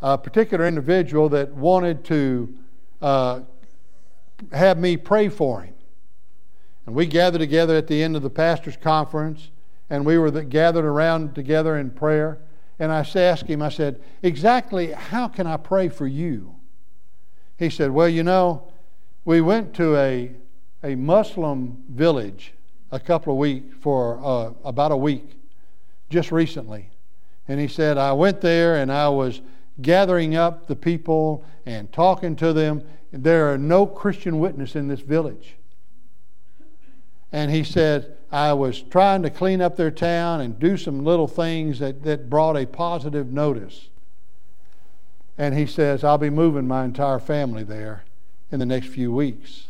a 0.01 0.17
particular 0.17 0.67
individual 0.67 1.29
that 1.29 1.53
wanted 1.53 2.03
to 2.05 2.53
uh, 3.01 3.39
have 4.51 4.77
me 4.77 4.97
pray 4.97 5.29
for 5.29 5.61
him. 5.61 5.73
And 6.85 6.93
we 6.93 7.05
gathered 7.05 7.39
together 7.39 7.75
at 7.75 7.87
the 7.87 8.03
end 8.03 8.15
of 8.15 8.21
the 8.21 8.29
pastor's 8.29 8.77
conference, 8.77 9.49
and 9.89 10.05
we 10.05 10.17
were 10.17 10.31
gathered 10.31 10.85
around 10.85 11.35
together 11.35 11.77
in 11.77 11.91
prayer. 11.91 12.39
And 12.79 12.91
I 12.91 13.05
asked 13.15 13.47
him, 13.47 13.61
I 13.61 13.69
said, 13.69 14.01
exactly 14.21 14.91
how 14.91 15.27
can 15.27 15.45
I 15.45 15.57
pray 15.57 15.89
for 15.89 16.07
you? 16.07 16.55
He 17.57 17.69
said, 17.69 17.91
Well, 17.91 18.09
you 18.09 18.23
know, 18.23 18.67
we 19.25 19.41
went 19.41 19.73
to 19.75 19.95
a, 19.95 20.31
a 20.83 20.95
Muslim 20.95 21.83
village 21.89 22.53
a 22.91 22.99
couple 22.99 23.33
of 23.33 23.39
weeks, 23.39 23.75
for 23.79 24.19
uh, 24.23 24.53
about 24.63 24.91
a 24.91 24.97
week, 24.97 25.31
just 26.09 26.31
recently. 26.31 26.89
And 27.47 27.59
he 27.59 27.67
said, 27.67 27.97
I 27.97 28.13
went 28.13 28.41
there 28.41 28.77
and 28.77 28.91
I 28.91 29.09
was 29.09 29.41
gathering 29.81 30.35
up 30.35 30.67
the 30.67 30.75
people 30.75 31.43
and 31.65 31.91
talking 31.91 32.35
to 32.37 32.53
them. 32.53 32.83
There 33.11 33.51
are 33.51 33.57
no 33.57 33.85
Christian 33.85 34.39
witness 34.39 34.75
in 34.75 34.87
this 34.87 35.01
village. 35.01 35.55
And 37.33 37.51
he 37.51 37.63
said, 37.63 38.15
I 38.31 38.53
was 38.53 38.81
trying 38.81 39.23
to 39.23 39.29
clean 39.31 39.59
up 39.59 39.75
their 39.75 39.91
town 39.91 40.39
and 40.39 40.59
do 40.59 40.77
some 40.77 41.03
little 41.03 41.27
things 41.27 41.79
that, 41.79 42.03
that 42.03 42.29
brought 42.29 42.55
a 42.55 42.65
positive 42.67 43.31
notice. 43.31 43.89
And 45.35 45.57
he 45.57 45.65
says, 45.65 46.03
I'll 46.03 46.19
be 46.19 46.29
moving 46.29 46.67
my 46.67 46.85
entire 46.85 47.19
family 47.19 47.63
there 47.63 48.05
in 48.51 48.59
the 48.59 48.65
next 48.67 48.87
few 48.87 49.11
weeks. 49.11 49.67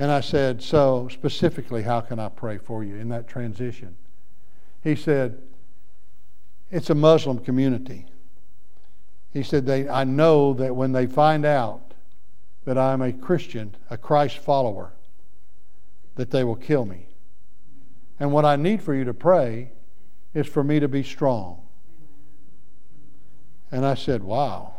And 0.00 0.10
I 0.10 0.20
said, 0.20 0.60
So, 0.60 1.08
specifically, 1.12 1.82
how 1.82 2.00
can 2.00 2.18
I 2.18 2.28
pray 2.28 2.58
for 2.58 2.82
you 2.82 2.96
in 2.96 3.08
that 3.10 3.28
transition? 3.28 3.94
He 4.82 4.96
said, 4.96 5.40
It's 6.72 6.90
a 6.90 6.94
Muslim 6.94 7.38
community. 7.38 8.06
He 9.32 9.42
said, 9.42 9.66
they, 9.66 9.88
I 9.88 10.04
know 10.04 10.54
that 10.54 10.76
when 10.76 10.92
they 10.92 11.06
find 11.06 11.44
out 11.44 11.94
that 12.64 12.78
I'm 12.78 13.02
a 13.02 13.12
Christian, 13.12 13.76
a 13.90 13.98
Christ 13.98 14.38
follower, 14.38 14.92
that 16.16 16.30
they 16.30 16.44
will 16.44 16.56
kill 16.56 16.84
me. 16.84 17.08
And 18.20 18.32
what 18.32 18.44
I 18.44 18.56
need 18.56 18.82
for 18.82 18.94
you 18.94 19.04
to 19.04 19.14
pray 19.14 19.72
is 20.32 20.46
for 20.46 20.62
me 20.62 20.80
to 20.80 20.88
be 20.88 21.02
strong. 21.02 21.62
And 23.70 23.84
I 23.84 23.94
said, 23.94 24.22
Wow, 24.22 24.74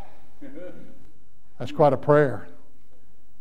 that's 1.59 1.71
quite 1.71 1.93
a 1.93 1.97
prayer. 1.97 2.47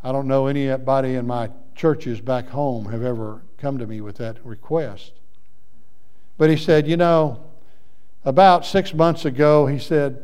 I 0.03 0.13
don't 0.13 0.27
know 0.27 0.47
anybody 0.47 1.15
in 1.15 1.27
my 1.27 1.51
churches 1.75 2.21
back 2.21 2.49
home 2.49 2.87
have 2.87 3.03
ever 3.03 3.43
come 3.59 3.79
to 3.79 3.87
me 3.87 4.01
with 4.01 4.17
that 4.19 4.45
request. 4.45 5.13
But 6.37 6.51
he 6.51 6.57
said, 6.57 6.87
you 6.87 6.97
know, 6.97 7.43
about 8.25 8.67
six 8.67 8.93
months 8.93 9.25
ago, 9.25 9.67
he 9.67 9.79
said, 9.79 10.23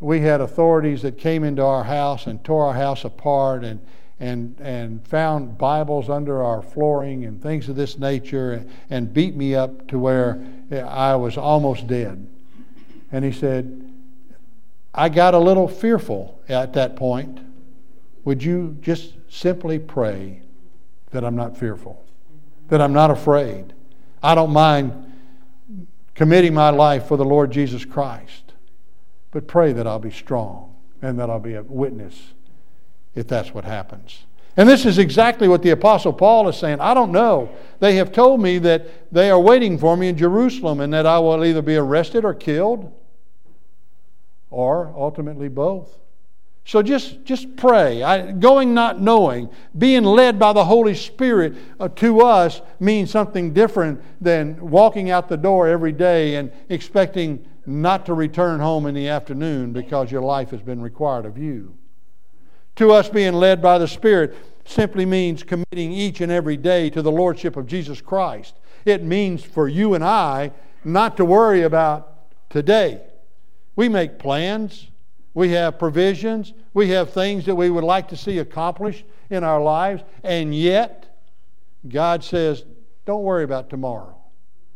we 0.00 0.20
had 0.20 0.40
authorities 0.40 1.02
that 1.02 1.16
came 1.16 1.44
into 1.44 1.62
our 1.62 1.84
house 1.84 2.26
and 2.26 2.42
tore 2.44 2.66
our 2.66 2.74
house 2.74 3.04
apart 3.04 3.64
and, 3.64 3.80
and, 4.22 4.56
and 4.60 5.04
found 5.04 5.58
Bibles 5.58 6.08
under 6.08 6.44
our 6.44 6.62
flooring 6.62 7.24
and 7.24 7.42
things 7.42 7.68
of 7.68 7.74
this 7.74 7.98
nature 7.98 8.64
and 8.88 9.12
beat 9.12 9.34
me 9.34 9.56
up 9.56 9.88
to 9.88 9.98
where 9.98 10.40
I 10.70 11.16
was 11.16 11.36
almost 11.36 11.88
dead. 11.88 12.28
And 13.10 13.24
he 13.24 13.32
said, 13.32 13.92
I 14.94 15.08
got 15.08 15.34
a 15.34 15.38
little 15.38 15.66
fearful 15.66 16.40
at 16.48 16.72
that 16.74 16.94
point. 16.94 17.40
Would 18.24 18.44
you 18.44 18.78
just 18.80 19.14
simply 19.28 19.80
pray 19.80 20.42
that 21.10 21.24
I'm 21.24 21.36
not 21.36 21.56
fearful. 21.56 22.04
that 22.68 22.80
I'm 22.80 22.92
not 22.94 23.10
afraid. 23.10 23.74
I 24.22 24.34
don't 24.34 24.52
mind 24.52 25.12
committing 26.14 26.54
my 26.54 26.70
life 26.70 27.06
for 27.06 27.18
the 27.18 27.24
Lord 27.24 27.50
Jesus 27.50 27.84
Christ. 27.84 28.54
But 29.30 29.46
pray 29.46 29.74
that 29.74 29.86
I'll 29.86 29.98
be 29.98 30.12
strong 30.12 30.74
and 31.02 31.18
that 31.18 31.28
I'll 31.28 31.40
be 31.40 31.54
a 31.54 31.62
witness 31.62 32.32
if 33.14 33.28
that's 33.28 33.52
what 33.52 33.64
happens. 33.64 34.24
And 34.56 34.68
this 34.68 34.84
is 34.84 34.98
exactly 34.98 35.48
what 35.48 35.62
the 35.62 35.70
Apostle 35.70 36.12
Paul 36.12 36.48
is 36.48 36.56
saying. 36.56 36.80
I 36.80 36.92
don't 36.92 37.10
know. 37.10 37.50
They 37.80 37.96
have 37.96 38.12
told 38.12 38.40
me 38.40 38.58
that 38.58 39.12
they 39.12 39.30
are 39.30 39.40
waiting 39.40 39.78
for 39.78 39.96
me 39.96 40.08
in 40.08 40.16
Jerusalem 40.16 40.80
and 40.80 40.92
that 40.92 41.06
I 41.06 41.18
will 41.18 41.44
either 41.44 41.62
be 41.62 41.76
arrested 41.76 42.24
or 42.24 42.34
killed 42.34 42.92
or 44.50 44.92
ultimately 44.94 45.48
both. 45.48 45.98
So 46.64 46.82
just, 46.82 47.24
just 47.24 47.56
pray. 47.56 48.02
I, 48.02 48.30
going 48.30 48.72
not 48.72 49.00
knowing, 49.00 49.50
being 49.76 50.04
led 50.04 50.38
by 50.38 50.52
the 50.52 50.64
Holy 50.64 50.94
Spirit 50.94 51.56
uh, 51.80 51.88
to 51.88 52.20
us 52.20 52.60
means 52.78 53.10
something 53.10 53.52
different 53.52 54.00
than 54.20 54.70
walking 54.70 55.10
out 55.10 55.28
the 55.28 55.36
door 55.36 55.66
every 55.66 55.92
day 55.92 56.36
and 56.36 56.52
expecting 56.68 57.44
not 57.66 58.06
to 58.06 58.14
return 58.14 58.60
home 58.60 58.86
in 58.86 58.94
the 58.94 59.08
afternoon 59.08 59.72
because 59.72 60.12
your 60.12 60.22
life 60.22 60.50
has 60.50 60.60
been 60.60 60.80
required 60.80 61.24
of 61.24 61.36
you. 61.36 61.74
To 62.76 62.92
us, 62.92 63.08
being 63.08 63.34
led 63.34 63.60
by 63.60 63.78
the 63.78 63.88
Spirit 63.88 64.34
simply 64.64 65.04
means 65.04 65.42
committing 65.42 65.92
each 65.92 66.20
and 66.20 66.32
every 66.32 66.56
day 66.56 66.88
to 66.90 67.02
the 67.02 67.12
Lordship 67.12 67.56
of 67.56 67.66
Jesus 67.66 68.00
Christ. 68.00 68.56
It 68.84 69.02
means 69.02 69.44
for 69.44 69.68
you 69.68 69.94
and 69.94 70.02
I 70.02 70.52
not 70.84 71.16
to 71.18 71.24
worry 71.24 71.62
about 71.62 72.08
today. 72.50 73.00
We 73.76 73.88
make 73.88 74.18
plans, 74.18 74.90
we 75.34 75.50
have 75.50 75.78
provisions, 75.78 76.52
we 76.74 76.90
have 76.90 77.10
things 77.10 77.46
that 77.46 77.54
we 77.54 77.70
would 77.70 77.84
like 77.84 78.08
to 78.08 78.16
see 78.16 78.38
accomplished 78.38 79.04
in 79.30 79.44
our 79.44 79.62
lives, 79.62 80.02
and 80.22 80.54
yet 80.54 81.18
God 81.88 82.22
says, 82.22 82.64
don't 83.04 83.22
worry 83.22 83.44
about 83.44 83.70
tomorrow. 83.70 84.16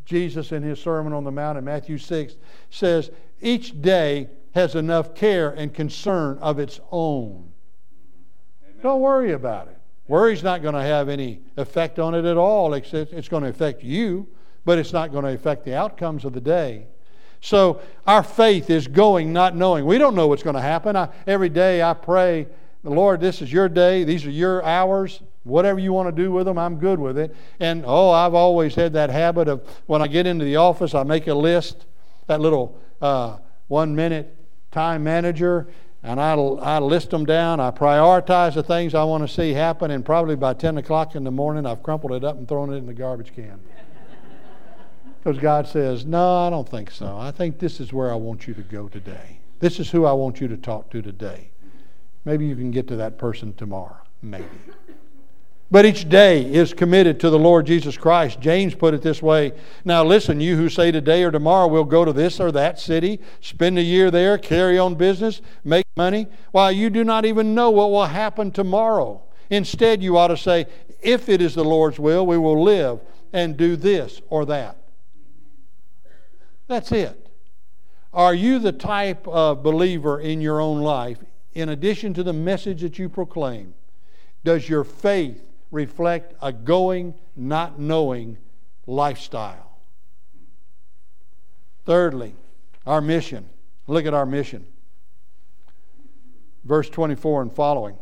Jesus, 0.05 0.53
in 0.53 0.63
his 0.63 0.81
Sermon 0.81 1.13
on 1.13 1.25
the 1.25 1.31
Mount 1.31 1.59
in 1.59 1.65
Matthew 1.65 1.99
6, 1.99 2.37
says, 2.71 3.11
each 3.41 3.81
day 3.83 4.29
has 4.55 4.75
enough 4.75 5.15
care 5.15 5.51
and 5.51 5.75
concern 5.75 6.39
of 6.39 6.59
its 6.59 6.81
own. 6.91 7.53
Don't 8.87 9.01
worry 9.01 9.33
about 9.33 9.67
it. 9.67 9.77
Worry's 10.07 10.45
not 10.45 10.63
going 10.63 10.77
to 10.77 10.81
have 10.81 11.09
any 11.09 11.41
effect 11.57 11.99
on 11.99 12.15
it 12.15 12.25
at 12.25 12.37
all, 12.37 12.75
except 12.75 13.13
it's 13.13 13.27
going 13.27 13.43
to 13.43 13.49
affect 13.49 13.83
you, 13.83 14.29
but 14.65 14.79
it's 14.79 14.93
not 14.93 15.11
going 15.11 15.25
to 15.25 15.33
affect 15.33 15.65
the 15.65 15.75
outcomes 15.75 16.25
of 16.25 16.33
the 16.33 16.41
day. 16.41 16.87
So 17.41 17.81
our 18.07 18.23
faith 18.23 18.71
is 18.71 18.87
going 18.87 19.33
not 19.33 19.57
knowing. 19.57 19.87
We 19.87 19.99
don't 19.99 20.15
know 20.15 20.29
what's 20.29 20.45
going 20.45 20.55
to 20.55 20.63
happen. 20.63 20.95
I, 20.95 21.09
every 21.27 21.49
day 21.49 21.83
I 21.83 21.95
pray, 21.95 22.47
Lord, 22.85 23.21
this 23.21 23.43
is 23.43 23.53
your 23.53 23.69
day. 23.69 24.05
These 24.05 24.25
are 24.25 24.31
your 24.31 24.65
hours. 24.65 25.21
Whatever 25.43 25.81
you 25.81 25.93
want 25.93 26.15
to 26.15 26.23
do 26.23 26.31
with 26.31 26.47
them, 26.47 26.57
I'm 26.57 26.79
good 26.79 27.01
with 27.01 27.19
it. 27.19 27.35
And 27.59 27.83
oh, 27.85 28.11
I've 28.11 28.35
always 28.35 28.77
had 28.77 28.93
that 28.93 29.11
habit 29.11 29.49
of 29.49 29.69
when 29.87 30.01
I 30.01 30.07
get 30.07 30.29
into 30.29 30.45
the 30.45 30.55
office, 30.55 30.95
I 30.95 31.03
make 31.03 31.27
a 31.27 31.35
list, 31.35 31.87
that 32.29 32.41
little 32.41 32.81
uh, 33.03 33.39
one 33.67 33.97
minute 33.97 34.33
time 34.71 35.03
manager, 35.03 35.67
and 36.07 36.21
I, 36.21 36.35
I 36.35 36.79
list 36.79 37.11
them 37.11 37.27
down. 37.27 37.59
I 37.59 37.73
prioritize 37.73 38.55
the 38.55 38.63
things 38.63 38.95
I 38.95 39.03
want 39.03 39.27
to 39.27 39.35
see 39.35 39.53
happen, 39.53 39.91
and 39.91 40.05
probably 40.05 40.37
by 40.37 40.55
10 40.55 40.79
o'clock 40.79 41.17
in 41.17 41.25
the 41.25 41.33
morning, 41.33 41.67
I've 41.67 41.83
crumpled 41.83 42.13
it 42.13 42.23
up 42.23 42.37
and 42.37 42.47
thrown 42.47 42.73
it 42.73 42.77
in 42.77 42.87
the 42.87 42.95
garbage 42.95 43.35
can. 43.35 43.61
Because 45.25 45.43
God 45.43 45.67
says, 45.67 46.07
No, 46.07 46.47
I 46.47 46.51
don't 46.51 46.69
think 46.69 46.89
so. 46.89 47.19
I 47.19 47.33
think 47.33 47.59
this 47.59 47.81
is 47.81 47.93
where 47.93 48.13
I 48.13 48.15
want 48.15 48.47
you 48.47 48.55
to 48.55 48.63
go 48.63 48.87
today. 48.87 49.41
This 49.59 49.81
is 49.81 49.91
who 49.91 50.05
I 50.05 50.13
want 50.13 50.41
you 50.41 50.47
to 50.47 50.57
talk 50.57 50.89
to 50.91 51.03
today. 51.03 51.51
Maybe 52.25 52.47
you 52.47 52.55
can 52.55 52.71
get 52.71 52.87
to 52.87 52.97
that 52.97 53.19
person 53.19 53.53
tomorrow. 53.55 53.97
Maybe. 54.23 54.47
But 55.69 55.85
each 55.85 56.09
day 56.09 56.43
is 56.43 56.73
committed 56.73 57.19
to 57.21 57.31
the 57.31 57.39
Lord 57.39 57.67
Jesus 57.67 57.97
Christ. 57.97 58.41
James 58.41 58.75
put 58.75 58.95
it 58.95 59.03
this 59.03 59.21
way 59.21 59.53
Now 59.85 60.05
listen, 60.05 60.41
you 60.41 60.57
who 60.57 60.69
say 60.69 60.93
today 60.93 61.25
or 61.25 61.33
tomorrow 61.33 61.67
we'll 61.67 61.85
go 61.85 62.05
to 62.05 62.13
this 62.13 62.39
or 62.39 62.53
that 62.53 62.79
city, 62.79 63.21
spend 63.41 63.79
a 63.79 63.83
year 63.83 64.11
there, 64.11 64.39
carry 64.39 64.79
on 64.79 64.95
business, 64.95 65.43
make 65.65 65.85
money, 65.97 66.29
while 66.53 66.71
you 66.71 66.89
do 66.89 67.03
not 67.03 67.25
even 67.25 67.55
know 67.55 67.71
what 67.71 67.91
will 67.91 68.07
happen 68.07 68.53
tomorrow. 68.53 69.23
Instead, 69.51 70.03
you 70.03 70.17
ought 70.17 70.29
to 70.29 70.37
say, 70.37 70.67
If 71.01 71.29
it 71.29 71.43
is 71.43 71.55
the 71.55 71.65
Lord's 71.65 71.99
will, 71.99 72.27
we 72.27 72.39
will 72.39 72.63
live 72.63 73.01
and 73.33 73.57
do 73.57 73.75
this 73.75 74.21
or 74.29 74.47
that. 74.47 74.77
That's 76.69 76.93
it. 76.93 77.29
Are 78.13 78.35
you 78.35 78.59
the 78.59 78.73
type 78.73 79.27
of 79.29 79.63
believer 79.63 80.21
in 80.21 80.41
your 80.41 80.61
own 80.61 80.81
life, 80.81 81.19
in 81.55 81.69
addition 81.69 82.15
to 82.15 82.23
the 82.23 82.33
message 82.33 82.83
that 82.83 82.99
you 82.99 83.09
proclaim? 83.09 83.75
Does 84.45 84.69
your 84.69 84.85
faith 84.85 85.43
reflect 85.71 86.35
a 86.41 86.53
going, 86.53 87.15
not 87.35 87.79
knowing 87.79 88.39
lifestyle. 88.87 89.79
Thirdly, 91.85 92.35
our 92.87 93.01
mission. 93.01 93.49
Look 93.87 94.07
at 94.07 94.15
our 94.15 94.27
mission. 94.27 94.67
Verse 96.65 96.89
24 96.91 97.43
and 97.43 97.53
following. 97.53 97.97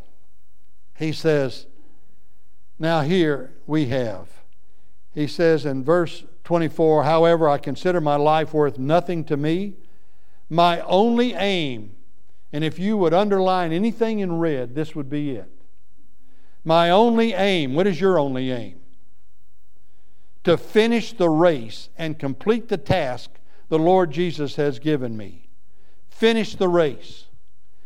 He 0.97 1.13
says, 1.13 1.67
Now 2.79 3.03
here 3.03 3.53
we 3.67 3.87
have. 3.87 4.29
He 5.13 5.27
says 5.27 5.67
in 5.67 5.85
verse 5.85 6.25
24, 6.45 7.05
However, 7.05 7.49
I 7.49 7.59
consider 7.59 8.01
my 8.01 8.17
life 8.17 8.55
worth 8.55 8.79
nothing 8.79 9.25
to 9.25 9.37
me. 9.37 9.75
My 10.49 10.81
only 10.81 11.35
aim, 11.35 11.95
and 12.53 12.65
if 12.65 12.79
you 12.79 12.97
would 12.97 13.15
underline 13.15 13.73
anything 13.73 14.21
in 14.21 14.39
red, 14.39 14.75
this 14.75 14.95
would 14.95 15.11
be 15.11 15.33
it 15.33 15.51
my 16.65 16.91
only 16.91 17.35
aim, 17.35 17.75
what 17.75 17.87
is 17.87 18.01
your 18.01 18.19
only 18.19 18.51
aim? 18.51 18.81
To 20.45 20.57
finish 20.57 21.13
the 21.13 21.29
race 21.29 21.91
and 21.97 22.19
complete 22.19 22.69
the 22.69 22.79
task 22.79 23.31
the 23.69 23.79
Lord 23.79 24.11
Jesus 24.11 24.57
has 24.57 24.79
given 24.79 25.17
me. 25.17 25.49
Finish 26.09 26.57
the 26.57 26.69
race. 26.69 27.27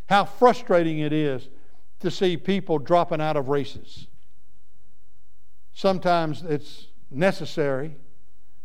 How 0.09 0.25
frustrating 0.25 1.01
it 1.01 1.13
is 1.13 1.49
to 2.01 2.11
see 2.11 2.37
people 2.37 2.79
dropping 2.79 3.21
out 3.21 3.37
of 3.37 3.49
races. 3.49 4.07
Sometimes 5.75 6.43
it's 6.43 6.89
necessary, 7.11 7.97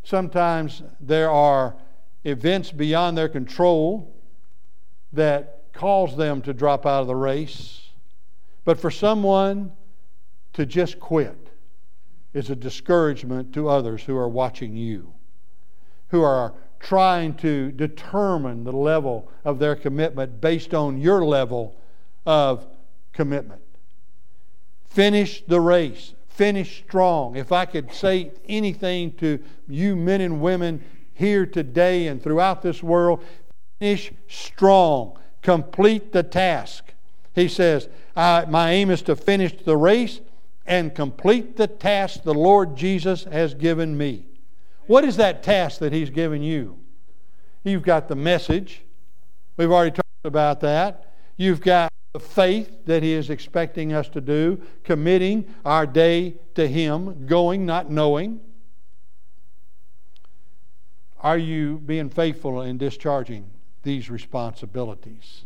sometimes 0.03 0.83
there 0.99 1.29
are 1.29 1.75
events 2.23 2.71
beyond 2.71 3.17
their 3.17 3.29
control 3.29 4.15
that 5.11 5.63
cause 5.73 6.15
them 6.15 6.41
to 6.41 6.53
drop 6.53 6.85
out 6.85 7.01
of 7.01 7.07
the 7.07 7.15
race. 7.15 7.89
But 8.65 8.79
for 8.79 8.91
someone 8.91 9.71
to 10.53 10.65
just 10.65 10.99
quit 10.99 11.49
is 12.33 12.49
a 12.49 12.55
discouragement 12.55 13.53
to 13.53 13.69
others 13.69 14.03
who 14.03 14.17
are 14.17 14.29
watching 14.29 14.75
you, 14.75 15.13
who 16.09 16.21
are 16.21 16.53
trying 16.79 17.33
to 17.35 17.71
determine 17.71 18.63
the 18.63 18.71
level 18.71 19.31
of 19.45 19.59
their 19.59 19.75
commitment 19.75 20.41
based 20.41 20.73
on 20.73 20.99
your 20.99 21.23
level 21.23 21.75
of 22.25 22.65
commitment. 23.13 23.61
Finish 24.85 25.43
the 25.47 25.61
race. 25.61 26.13
Finish 26.27 26.83
strong. 26.83 27.35
If 27.35 27.51
I 27.51 27.65
could 27.65 27.93
say 27.93 28.31
anything 28.47 29.13
to 29.13 29.39
you 29.67 29.95
men 29.95 30.21
and 30.21 30.41
women 30.41 30.83
here 31.13 31.45
today 31.45 32.07
and 32.07 32.21
throughout 32.21 32.61
this 32.61 32.81
world, 32.81 33.23
finish 33.79 34.11
strong. 34.27 35.17
Complete 35.41 36.11
the 36.11 36.23
task. 36.23 36.93
He 37.33 37.47
says, 37.47 37.87
My 38.15 38.71
aim 38.71 38.89
is 38.89 39.01
to 39.03 39.15
finish 39.15 39.53
the 39.63 39.77
race 39.77 40.21
and 40.65 40.95
complete 40.95 41.57
the 41.57 41.67
task 41.67 42.23
the 42.23 42.33
Lord 42.33 42.75
Jesus 42.75 43.25
has 43.25 43.53
given 43.53 43.97
me. 43.97 44.25
What 44.87 45.03
is 45.03 45.17
that 45.17 45.43
task 45.43 45.79
that 45.79 45.93
He's 45.93 46.09
given 46.09 46.41
you? 46.41 46.77
You've 47.63 47.83
got 47.83 48.07
the 48.07 48.15
message. 48.15 48.83
We've 49.57 49.71
already 49.71 49.91
talked 49.91 50.25
about 50.25 50.59
that. 50.61 51.13
You've 51.37 51.61
got 51.61 51.91
the 52.13 52.19
faith 52.19 52.85
that 52.85 53.03
He 53.03 53.13
is 53.13 53.29
expecting 53.29 53.93
us 53.93 54.09
to 54.09 54.21
do, 54.21 54.61
committing 54.83 55.53
our 55.65 55.85
day 55.85 56.35
to 56.55 56.67
Him, 56.67 57.25
going, 57.25 57.65
not 57.65 57.89
knowing. 57.89 58.39
Are 61.19 61.37
you 61.37 61.81
being 61.85 62.09
faithful 62.09 62.61
in 62.61 62.77
discharging 62.77 63.49
these 63.83 64.09
responsibilities? 64.09 65.45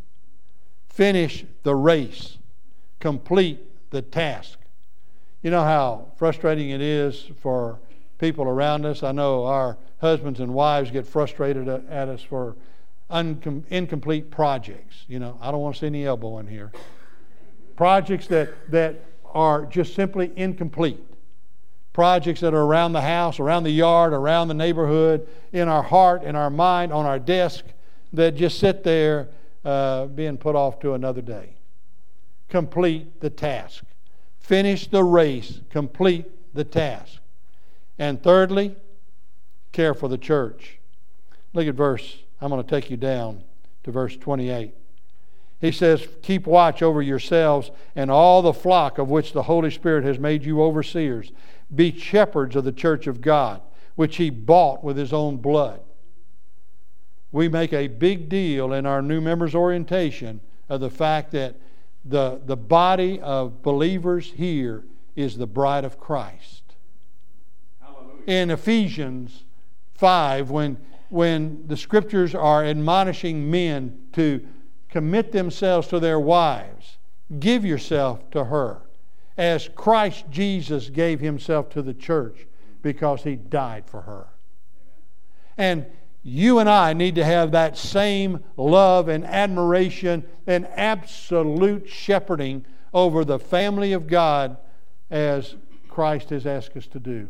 Finish 0.90 1.46
the 1.62 1.76
race, 1.76 2.38
complete 3.00 3.92
the 3.92 4.02
task. 4.02 4.58
You 5.42 5.52
know 5.52 5.64
how 5.64 6.08
frustrating 6.18 6.72
it 6.72 6.82
is 6.82 7.30
for 7.40 7.80
people 8.18 8.46
around 8.46 8.86
us. 8.86 9.04
I 9.04 9.12
know 9.12 9.46
our 9.46 9.78
husbands 10.00 10.40
and 10.40 10.54
wives 10.54 10.92
get 10.92 11.06
frustrated 11.06 11.68
at 11.68 12.08
us 12.08 12.22
for 12.22 12.56
uncom- 13.10 13.64
incomplete 13.70 14.32
projects. 14.32 15.06
You 15.08 15.20
know, 15.20 15.38
I 15.42 15.52
don't 15.52 15.62
want 15.62 15.76
to 15.76 15.82
see 15.82 15.88
any 15.88 16.06
elbow 16.06 16.40
in 16.40 16.48
here. 16.48 16.72
projects 17.76 18.28
that, 18.28 18.50
that 18.72 18.96
are 19.34 19.66
just 19.66 19.94
simply 19.96 20.32
incomplete. 20.36 21.00
Projects 21.94 22.42
that 22.42 22.54
are 22.54 22.64
around 22.64 22.94
the 22.94 23.02
house, 23.02 23.40
around 23.40 23.64
the 23.64 23.72
yard, 23.72 24.14
around 24.14 24.50
the 24.50 24.54
neighborhood, 24.54 25.28
in 25.54 25.68
our 25.68 25.84
heart, 25.84 26.24
in 26.24 26.36
our 26.36 26.50
mind, 26.50 26.92
on 26.92 27.06
our 27.06 27.20
desk, 27.20 27.64
that 28.14 28.36
just 28.36 28.60
sit 28.60 28.84
there 28.84 29.30
uh, 29.64 30.06
being 30.08 30.38
put 30.38 30.56
off 30.56 30.80
to 30.80 30.94
another 30.94 31.22
day. 31.22 31.56
Complete 32.50 33.20
the 33.22 33.30
task. 33.30 33.84
Finish 34.48 34.88
the 34.88 35.04
race, 35.04 35.60
complete 35.70 36.26
the 36.54 36.64
task. 36.64 37.20
And 38.00 38.24
thirdly, 38.24 38.78
care 39.74 39.94
for 39.94 40.08
the 40.08 40.18
church. 40.18 40.80
Look 41.52 41.68
at 41.68 41.76
verse, 41.76 42.20
I'm 42.40 42.50
going 42.50 42.64
to 42.64 42.70
take 42.70 42.90
you 42.90 42.96
down 42.96 43.44
to 43.84 43.92
verse 43.92 44.16
28. 44.16 44.74
He 45.60 45.72
says, 45.74 46.08
Keep 46.22 46.48
watch 46.48 46.82
over 46.82 47.02
yourselves 47.02 47.72
and 47.94 48.10
all 48.10 48.42
the 48.42 48.54
flock 48.54 48.98
of 48.98 49.10
which 49.10 49.34
the 49.34 49.44
Holy 49.44 49.70
Spirit 49.70 50.06
has 50.06 50.18
made 50.18 50.46
you 50.46 50.64
overseers. 50.64 51.34
Be 51.76 51.92
shepherds 51.92 52.56
of 52.56 52.64
the 52.64 52.72
church 52.72 53.06
of 53.06 53.20
God, 53.20 53.60
which 53.96 54.16
He 54.16 54.30
bought 54.30 54.82
with 54.82 54.96
His 54.96 55.12
own 55.12 55.36
blood. 55.36 55.82
We 57.34 57.50
make 57.50 57.74
a 57.74 57.88
big 57.88 58.30
deal 58.30 58.72
in 58.72 58.86
our 58.86 59.02
new 59.02 59.20
members' 59.20 59.54
orientation 59.54 60.40
of 60.70 60.80
the 60.80 60.90
fact 60.90 61.32
that 61.32 61.58
the, 62.06 62.42
the 62.46 62.58
body 62.58 63.20
of 63.20 63.62
believers 63.62 64.32
here 64.32 64.86
is 65.16 65.38
the 65.38 65.48
bride 65.48 65.84
of 65.84 66.00
Christ. 66.00 66.64
Hallelujah. 67.82 68.24
In 68.28 68.52
Ephesians 68.52 69.46
5, 69.96 70.50
when, 70.52 70.78
when 71.10 71.68
the 71.68 71.78
scriptures 71.78 72.36
are 72.36 72.64
admonishing 72.64 73.50
men 73.50 73.98
to 74.14 74.46
commit 74.90 75.32
themselves 75.32 75.88
to 75.88 76.00
their 76.00 76.20
wives, 76.20 76.98
give 77.40 77.66
yourself 77.66 78.30
to 78.32 78.46
her, 78.46 78.82
as 79.38 79.70
Christ 79.76 80.26
Jesus 80.30 80.90
gave 80.90 81.20
himself 81.20 81.70
to 81.72 81.82
the 81.82 81.94
church 81.94 82.48
because 82.82 83.24
he 83.24 83.36
died 83.36 83.86
for 83.86 84.02
her. 84.02 84.28
And 85.58 85.86
you 86.28 86.60
and 86.60 86.70
I 86.70 86.94
need 86.94 87.16
to 87.16 87.24
have 87.24 87.52
that 87.52 87.78
same 87.78 88.44
love 88.58 89.08
and 89.08 89.26
admiration 89.26 90.26
and 90.46 90.68
absolute 90.76 91.88
shepherding 91.88 92.66
over 92.94 93.24
the 93.24 93.40
family 93.40 93.94
of 93.94 94.08
God 94.08 94.58
as 95.10 95.56
Christ 95.88 96.30
has 96.32 96.46
asked 96.46 96.76
us 96.76 96.88
to 96.88 97.00
do. 97.00 97.30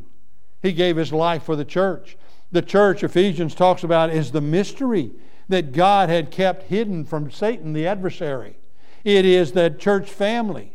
He 0.61 0.73
gave 0.73 0.97
his 0.97 1.13
life 1.13 1.43
for 1.43 1.55
the 1.55 1.65
church. 1.65 2.17
The 2.51 2.61
church, 2.61 3.03
Ephesians 3.03 3.53
talks 3.53 3.83
about, 3.83 4.09
is 4.09 4.31
the 4.31 4.41
mystery 4.41 5.11
that 5.47 5.73
God 5.73 6.09
had 6.09 6.31
kept 6.31 6.63
hidden 6.63 7.05
from 7.05 7.29
Satan, 7.29 7.73
the 7.73 7.85
adversary. 7.85 8.57
It 9.03 9.25
is 9.25 9.51
that 9.51 9.79
church 9.79 10.09
family. 10.09 10.73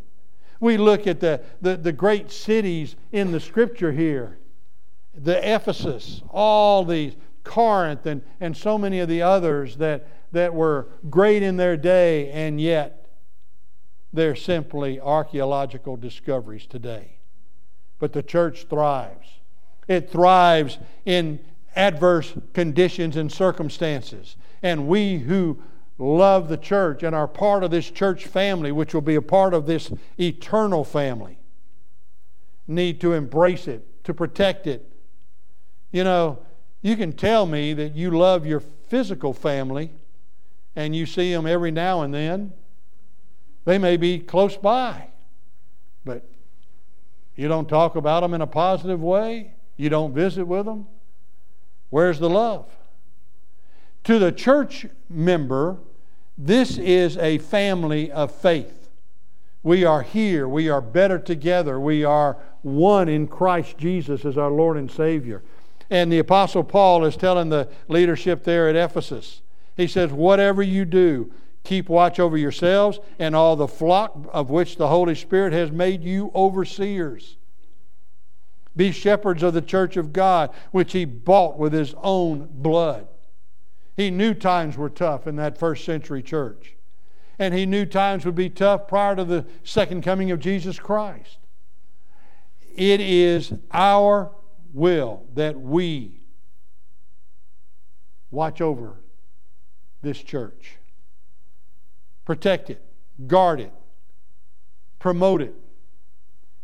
We 0.61 0.77
look 0.77 1.07
at 1.07 1.21
the, 1.21 1.43
the, 1.61 1.77
the 1.77 1.93
great 1.93 2.31
cities 2.31 2.95
in 3.11 3.33
the 3.33 3.41
scripture 3.41 3.93
here 3.93 4.39
the 5.15 5.55
Ephesus, 5.55 6.23
all 6.31 6.85
these 6.85 7.17
Corinth 7.45 8.07
and, 8.07 8.23
and 8.41 8.57
so 8.57 8.79
many 8.79 9.01
of 9.01 9.09
the 9.09 9.23
others 9.23 9.77
that, 9.77 10.07
that 10.33 10.55
were 10.55 10.89
great 11.11 11.43
in 11.43 11.57
their 11.57 11.77
day, 11.77 12.31
and 12.31 12.61
yet 12.61 13.11
they're 14.13 14.37
simply 14.37 15.01
archaeological 15.01 15.97
discoveries 15.97 16.67
today. 16.67 17.17
But 17.99 18.13
the 18.13 18.23
church 18.23 18.67
thrives. 18.69 19.29
It 19.89 20.11
thrives 20.11 20.79
in 21.05 21.41
adverse 21.75 22.35
conditions 22.53 23.17
and 23.17 23.33
circumstances. 23.33 24.37
And 24.63 24.87
we 24.87 25.19
who 25.19 25.63
love 25.99 26.49
the 26.49 26.57
church 26.57 27.03
and 27.03 27.15
are 27.15 27.29
part 27.29 27.65
of 27.65 27.71
this 27.71 27.91
church 27.91 28.27
family, 28.27 28.73
which 28.73 28.95
will 28.95 29.01
be 29.01 29.15
a 29.15 29.23
part 29.23 29.55
of 29.55 29.67
this 29.67 29.93
eternal 30.19 30.85
family, 30.85 31.39
need 32.67 33.01
to 33.01 33.13
embrace 33.13 33.69
it, 33.69 34.05
to 34.05 34.15
protect 34.15 34.67
it. 34.67 34.89
You 35.91 36.05
know, 36.05 36.39
you 36.83 36.97
can 36.97 37.13
tell 37.13 37.47
me 37.47 37.73
that 37.75 37.95
you 37.95 38.11
love 38.11 38.45
your 38.45 38.61
physical 38.61 39.33
family 39.33 39.91
and 40.75 40.95
you 40.95 41.07
see 41.07 41.33
them 41.33 41.47
every 41.47 41.71
now 41.71 42.03
and 42.03 42.13
then. 42.13 42.53
They 43.65 43.79
may 43.79 43.97
be 43.97 44.19
close 44.19 44.57
by, 44.57 45.09
but 46.05 46.29
you 47.37 47.47
don't 47.49 47.69
talk 47.69 47.95
about 47.95 48.21
them 48.21 48.35
in 48.35 48.41
a 48.41 48.47
positive 48.47 49.01
way. 49.01 49.53
You 49.77 49.89
don't 49.89 50.13
visit 50.13 50.45
with 50.45 50.67
them. 50.67 50.87
Where's 51.91 52.19
the 52.19 52.29
love? 52.29 52.69
To 54.05 54.19
the 54.19 54.33
church 54.33 54.87
member, 55.09 55.79
this 56.37 56.77
is 56.79 57.17
a 57.19 57.39
family 57.39 58.11
of 58.11 58.33
faith. 58.33 58.89
We 59.63 59.85
are 59.85 60.03
here. 60.03 60.49
We 60.49 60.69
are 60.69 60.81
better 60.81 61.19
together. 61.19 61.79
We 61.79 62.03
are 62.03 62.37
one 62.63 63.09
in 63.09 63.29
Christ 63.29 63.79
Jesus 63.79 64.25
as 64.25 64.37
our 64.37 64.51
Lord 64.51 64.77
and 64.77 64.91
Savior. 64.91 65.43
And 65.93 66.11
the 66.11 66.21
Apostle 66.21 66.65
Paul 66.65 67.05
is 67.05 67.19
telling 67.19 67.51
the 67.51 67.69
leadership 67.87 68.45
there 68.45 68.67
at 68.67 68.77
Ephesus, 68.77 69.43
he 69.77 69.87
says, 69.87 70.11
Whatever 70.11 70.63
you 70.63 70.87
do, 70.87 71.31
keep 71.65 71.91
watch 71.91 72.19
over 72.19 72.39
yourselves 72.39 72.99
and 73.19 73.37
all 73.37 73.57
the 73.57 73.69
flock 73.69 74.17
of 74.33 74.49
which 74.49 74.77
the 74.77 74.89
Holy 74.89 75.15
Spirit 75.15 75.53
has 75.53 75.71
made 75.71 76.03
you 76.03 76.33
overseers. 76.35 77.37
Be 78.75 78.91
shepherds 78.91 79.43
of 79.43 79.53
the 79.53 79.61
church 79.61 79.99
of 79.99 80.15
God, 80.15 80.49
which 80.71 80.93
he 80.93 81.05
bought 81.05 81.59
with 81.59 81.75
his 81.75 81.95
own 82.03 82.49
blood. 82.51 83.07
He 83.95 84.11
knew 84.11 84.33
times 84.33 84.79
were 84.79 84.89
tough 84.89 85.27
in 85.27 85.37
that 85.37 85.59
first 85.59 85.85
century 85.85 86.23
church. 86.23 86.75
And 87.39 87.53
he 87.53 87.67
knew 87.67 87.85
times 87.85 88.25
would 88.25 88.35
be 88.35 88.49
tough 88.49 88.89
prior 88.89 89.15
to 89.15 89.25
the 89.25 89.45
second 89.63 90.03
coming 90.03 90.31
of 90.31 90.41
Jesus 90.41 90.79
Christ. 90.79 91.37
It 92.75 93.03
is 93.03 93.53
our 93.73 94.31
will 94.73 95.25
that 95.35 95.59
we 95.59 96.21
watch 98.31 98.61
over 98.61 98.97
this 100.01 100.23
church, 100.23 100.77
protect 102.25 102.71
it, 102.71 102.83
guard 103.27 103.61
it, 103.61 103.73
promote 104.99 105.43
it. 105.43 105.55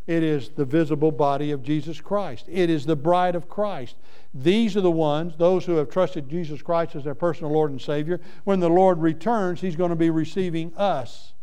It 0.07 0.23
is 0.23 0.49
the 0.49 0.65
visible 0.65 1.13
body 1.13 1.51
of 1.51 1.63
Jesus 1.63 2.01
Christ. 2.01 2.47
It 2.49 2.71
is 2.71 2.87
the 2.87 2.97
bride 2.97 3.35
of 3.35 3.49
Christ. 3.49 3.97
These 4.33 4.75
are 4.75 4.81
the 4.81 4.91
ones, 4.91 5.37
those 5.37 5.67
who 5.67 5.77
have 5.77 5.91
trusted 5.91 6.31
Jesus 6.31 6.63
Christ 6.63 6.97
as 6.97 7.05
their 7.05 7.15
personal 7.15 7.53
Lord 7.53 7.71
and 7.71 7.81
Savior. 7.81 8.19
When 8.45 8.61
the 8.61 8.71
Lord 8.71 9.01
returns, 9.01 9.61
He's 9.61 9.77
going 9.77 9.91
to 9.91 9.97
be 9.97 10.09
receiving 10.09 10.75
us 10.77 11.35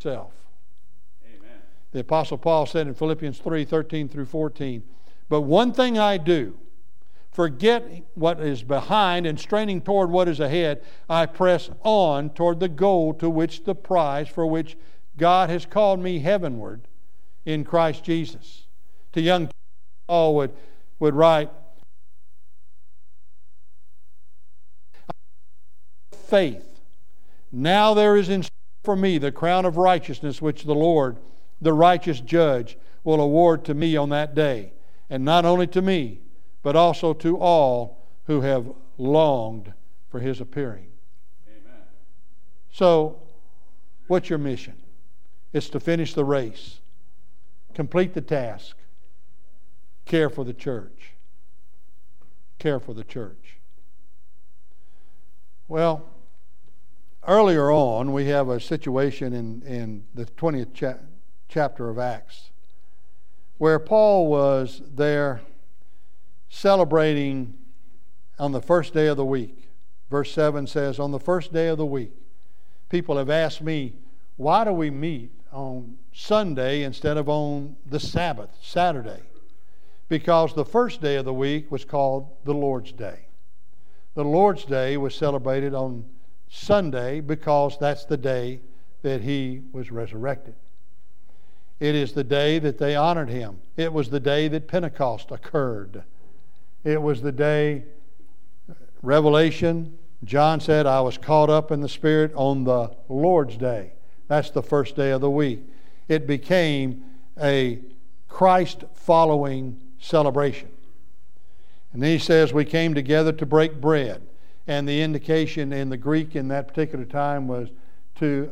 Self. 0.00 0.32
Amen. 1.26 1.58
The 1.90 2.00
Apostle 2.00 2.38
Paul 2.38 2.66
said 2.66 2.86
in 2.86 2.94
Philippians 2.94 3.38
3 3.38 3.64
13 3.64 4.08
through 4.08 4.26
14, 4.26 4.82
but 5.28 5.42
one 5.42 5.72
thing 5.72 5.98
I 5.98 6.16
do, 6.16 6.56
forget 7.30 7.84
what 8.14 8.40
is 8.40 8.62
behind 8.62 9.26
and 9.26 9.38
straining 9.38 9.80
toward 9.82 10.10
what 10.10 10.28
is 10.28 10.40
ahead, 10.40 10.82
I 11.08 11.26
press 11.26 11.70
on 11.82 12.30
toward 12.30 12.60
the 12.60 12.68
goal 12.68 13.12
to 13.14 13.28
which 13.28 13.64
the 13.64 13.74
prize 13.74 14.28
for 14.28 14.46
which 14.46 14.76
God 15.16 15.50
has 15.50 15.66
called 15.66 16.00
me 16.00 16.20
heavenward 16.20 16.88
in 17.44 17.64
Christ 17.64 18.04
Jesus. 18.04 18.66
To 19.12 19.20
young 19.20 19.50
Paul 20.06 20.34
would, 20.36 20.52
would 20.98 21.14
write, 21.14 21.50
faith. 26.12 26.80
Now 27.52 27.94
there 27.94 28.16
is 28.16 28.28
in 28.28 28.44
for 28.84 28.96
me 28.96 29.18
the 29.18 29.32
crown 29.32 29.66
of 29.66 29.76
righteousness 29.76 30.40
which 30.40 30.64
the 30.64 30.74
Lord, 30.74 31.18
the 31.60 31.72
righteous 31.74 32.20
judge, 32.20 32.78
will 33.04 33.20
award 33.20 33.64
to 33.66 33.74
me 33.74 33.96
on 33.96 34.08
that 34.10 34.34
day 34.34 34.72
and 35.10 35.24
not 35.24 35.44
only 35.44 35.66
to 35.68 35.82
me, 35.82 36.20
but 36.62 36.76
also 36.76 37.12
to 37.14 37.38
all 37.38 38.06
who 38.24 38.42
have 38.42 38.70
longed 38.98 39.72
for 40.10 40.20
his 40.20 40.40
appearing. 40.40 40.88
Amen. 41.48 41.82
So, 42.70 43.20
what's 44.06 44.28
your 44.28 44.38
mission? 44.38 44.74
It's 45.52 45.68
to 45.70 45.80
finish 45.80 46.14
the 46.14 46.24
race, 46.24 46.80
complete 47.74 48.14
the 48.14 48.20
task, 48.20 48.76
care 50.04 50.28
for 50.28 50.44
the 50.44 50.52
church. 50.52 51.12
Care 52.58 52.80
for 52.80 52.92
the 52.92 53.04
church. 53.04 53.58
Well, 55.68 56.08
earlier 57.26 57.70
on, 57.70 58.12
we 58.12 58.26
have 58.26 58.48
a 58.48 58.58
situation 58.58 59.32
in, 59.32 59.62
in 59.62 60.04
the 60.14 60.24
20th 60.24 60.74
cha- 60.74 60.98
chapter 61.48 61.88
of 61.88 61.98
Acts 61.98 62.50
where 63.58 63.78
Paul 63.78 64.28
was 64.28 64.82
there 64.94 65.42
celebrating 66.48 67.54
on 68.38 68.52
the 68.52 68.62
first 68.62 68.94
day 68.94 69.08
of 69.08 69.16
the 69.16 69.24
week. 69.24 69.68
Verse 70.10 70.32
7 70.32 70.66
says, 70.66 70.98
On 70.98 71.10
the 71.10 71.20
first 71.20 71.52
day 71.52 71.68
of 71.68 71.76
the 71.76 71.86
week, 71.86 72.12
people 72.88 73.16
have 73.18 73.28
asked 73.28 73.60
me, 73.60 73.94
why 74.36 74.64
do 74.64 74.72
we 74.72 74.88
meet 74.88 75.32
on 75.52 75.96
Sunday 76.12 76.84
instead 76.84 77.16
of 77.16 77.28
on 77.28 77.76
the 77.86 77.98
Sabbath, 77.98 78.50
Saturday? 78.62 79.20
Because 80.08 80.54
the 80.54 80.64
first 80.64 81.02
day 81.02 81.16
of 81.16 81.24
the 81.24 81.34
week 81.34 81.70
was 81.70 81.84
called 81.84 82.28
the 82.44 82.54
Lord's 82.54 82.92
Day. 82.92 83.26
The 84.14 84.24
Lord's 84.24 84.64
Day 84.64 84.96
was 84.96 85.14
celebrated 85.14 85.74
on 85.74 86.04
Sunday 86.48 87.20
because 87.20 87.76
that's 87.78 88.04
the 88.04 88.16
day 88.16 88.60
that 89.02 89.20
he 89.20 89.62
was 89.72 89.90
resurrected. 89.90 90.54
It 91.80 91.94
is 91.94 92.12
the 92.12 92.24
day 92.24 92.58
that 92.58 92.78
they 92.78 92.96
honored 92.96 93.28
him. 93.28 93.60
It 93.76 93.92
was 93.92 94.10
the 94.10 94.20
day 94.20 94.48
that 94.48 94.66
Pentecost 94.66 95.30
occurred. 95.30 96.02
It 96.84 97.00
was 97.00 97.22
the 97.22 97.32
day, 97.32 97.84
Revelation, 99.02 99.96
John 100.24 100.60
said, 100.60 100.86
I 100.86 101.00
was 101.00 101.16
caught 101.16 101.50
up 101.50 101.70
in 101.70 101.80
the 101.80 101.88
Spirit 101.88 102.32
on 102.34 102.64
the 102.64 102.90
Lord's 103.08 103.56
day. 103.56 103.92
That's 104.26 104.50
the 104.50 104.62
first 104.62 104.96
day 104.96 105.10
of 105.10 105.20
the 105.20 105.30
week. 105.30 105.60
It 106.08 106.26
became 106.26 107.04
a 107.40 107.80
Christ 108.28 108.84
following 108.94 109.80
celebration. 110.00 110.68
And 111.92 112.02
then 112.02 112.10
he 112.10 112.18
says, 112.18 112.52
We 112.52 112.64
came 112.64 112.94
together 112.94 113.32
to 113.32 113.46
break 113.46 113.80
bread. 113.80 114.26
And 114.66 114.86
the 114.86 115.00
indication 115.00 115.72
in 115.72 115.88
the 115.88 115.96
Greek 115.96 116.36
in 116.36 116.48
that 116.48 116.68
particular 116.68 117.04
time 117.04 117.48
was 117.48 117.68
to 118.16 118.50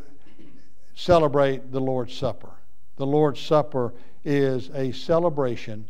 celebrate 0.94 1.72
the 1.72 1.80
Lord's 1.80 2.14
Supper. 2.14 2.48
The 2.96 3.06
Lord's 3.06 3.40
Supper 3.40 3.92
is 4.24 4.70
a 4.74 4.92
celebration 4.92 5.86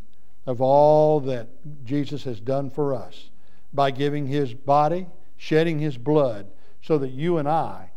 of 0.46 0.60
all 0.60 1.20
that 1.20 1.48
Jesus 1.84 2.24
has 2.24 2.40
done 2.40 2.70
for 2.70 2.94
us 2.94 3.30
by 3.72 3.90
giving 3.90 4.26
his 4.26 4.54
body, 4.54 5.06
shedding 5.36 5.78
his 5.78 5.98
blood, 5.98 6.46
so 6.82 6.98
that 6.98 7.10
you 7.10 7.38
and 7.38 7.48
I 7.48 7.90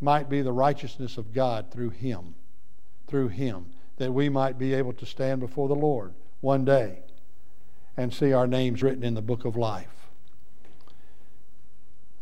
might 0.00 0.28
be 0.28 0.42
the 0.42 0.52
righteousness 0.52 1.16
of 1.18 1.32
God 1.32 1.70
through 1.70 1.90
him. 1.90 2.34
Through 3.06 3.28
him. 3.28 3.66
That 3.96 4.12
we 4.12 4.28
might 4.28 4.58
be 4.58 4.74
able 4.74 4.92
to 4.94 5.06
stand 5.06 5.40
before 5.40 5.68
the 5.68 5.74
Lord 5.74 6.14
one 6.40 6.64
day 6.64 7.00
and 7.96 8.12
see 8.12 8.32
our 8.32 8.46
names 8.46 8.82
written 8.82 9.02
in 9.02 9.14
the 9.14 9.22
book 9.22 9.44
of 9.44 9.56
life. 9.56 10.08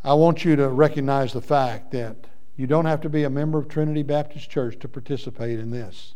I 0.05 0.15
want 0.15 0.45
you 0.45 0.55
to 0.57 0.69
recognize 0.69 1.33
the 1.33 1.41
fact 1.41 1.91
that 1.93 2.17
you 2.57 2.67
don't 2.67 2.85
have 2.85 3.01
to 3.01 3.09
be 3.09 3.25
a 3.25 3.31
member 3.31 3.59
of 3.59 3.69
Trinity 3.69 4.03
Baptist 4.03 4.51
Church 4.51 4.79
to 4.81 4.89
participate 4.89 5.59
in 5.59 5.71
this. 5.71 6.15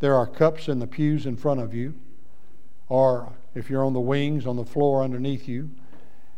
There 0.00 0.16
are 0.16 0.26
cups 0.26 0.68
in 0.68 0.78
the 0.78 0.86
pews 0.86 1.26
in 1.26 1.36
front 1.36 1.60
of 1.60 1.72
you, 1.74 1.94
or 2.88 3.32
if 3.54 3.70
you're 3.70 3.84
on 3.84 3.92
the 3.92 4.00
wings, 4.00 4.46
on 4.46 4.56
the 4.56 4.64
floor 4.64 5.02
underneath 5.02 5.46
you. 5.46 5.70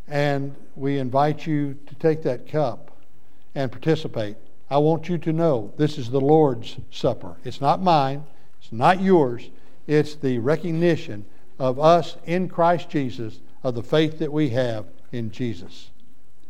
And 0.07 0.55
we 0.75 0.99
invite 0.99 1.47
you 1.47 1.77
to 1.87 1.95
take 1.95 2.23
that 2.23 2.47
cup 2.47 2.91
and 3.55 3.71
participate. 3.71 4.35
I 4.69 4.77
want 4.77 5.07
you 5.07 5.17
to 5.19 5.33
know 5.33 5.73
this 5.77 5.97
is 5.97 6.09
the 6.09 6.19
Lord's 6.19 6.77
Supper. 6.91 7.37
It's 7.43 7.61
not 7.61 7.81
mine, 7.81 8.25
it's 8.59 8.71
not 8.71 9.01
yours. 9.01 9.49
It's 9.87 10.15
the 10.15 10.39
recognition 10.39 11.25
of 11.59 11.79
us 11.79 12.17
in 12.25 12.49
Christ 12.49 12.89
Jesus, 12.89 13.39
of 13.63 13.75
the 13.75 13.83
faith 13.83 14.19
that 14.19 14.31
we 14.31 14.49
have 14.49 14.85
in 15.11 15.31
Jesus. 15.31 15.89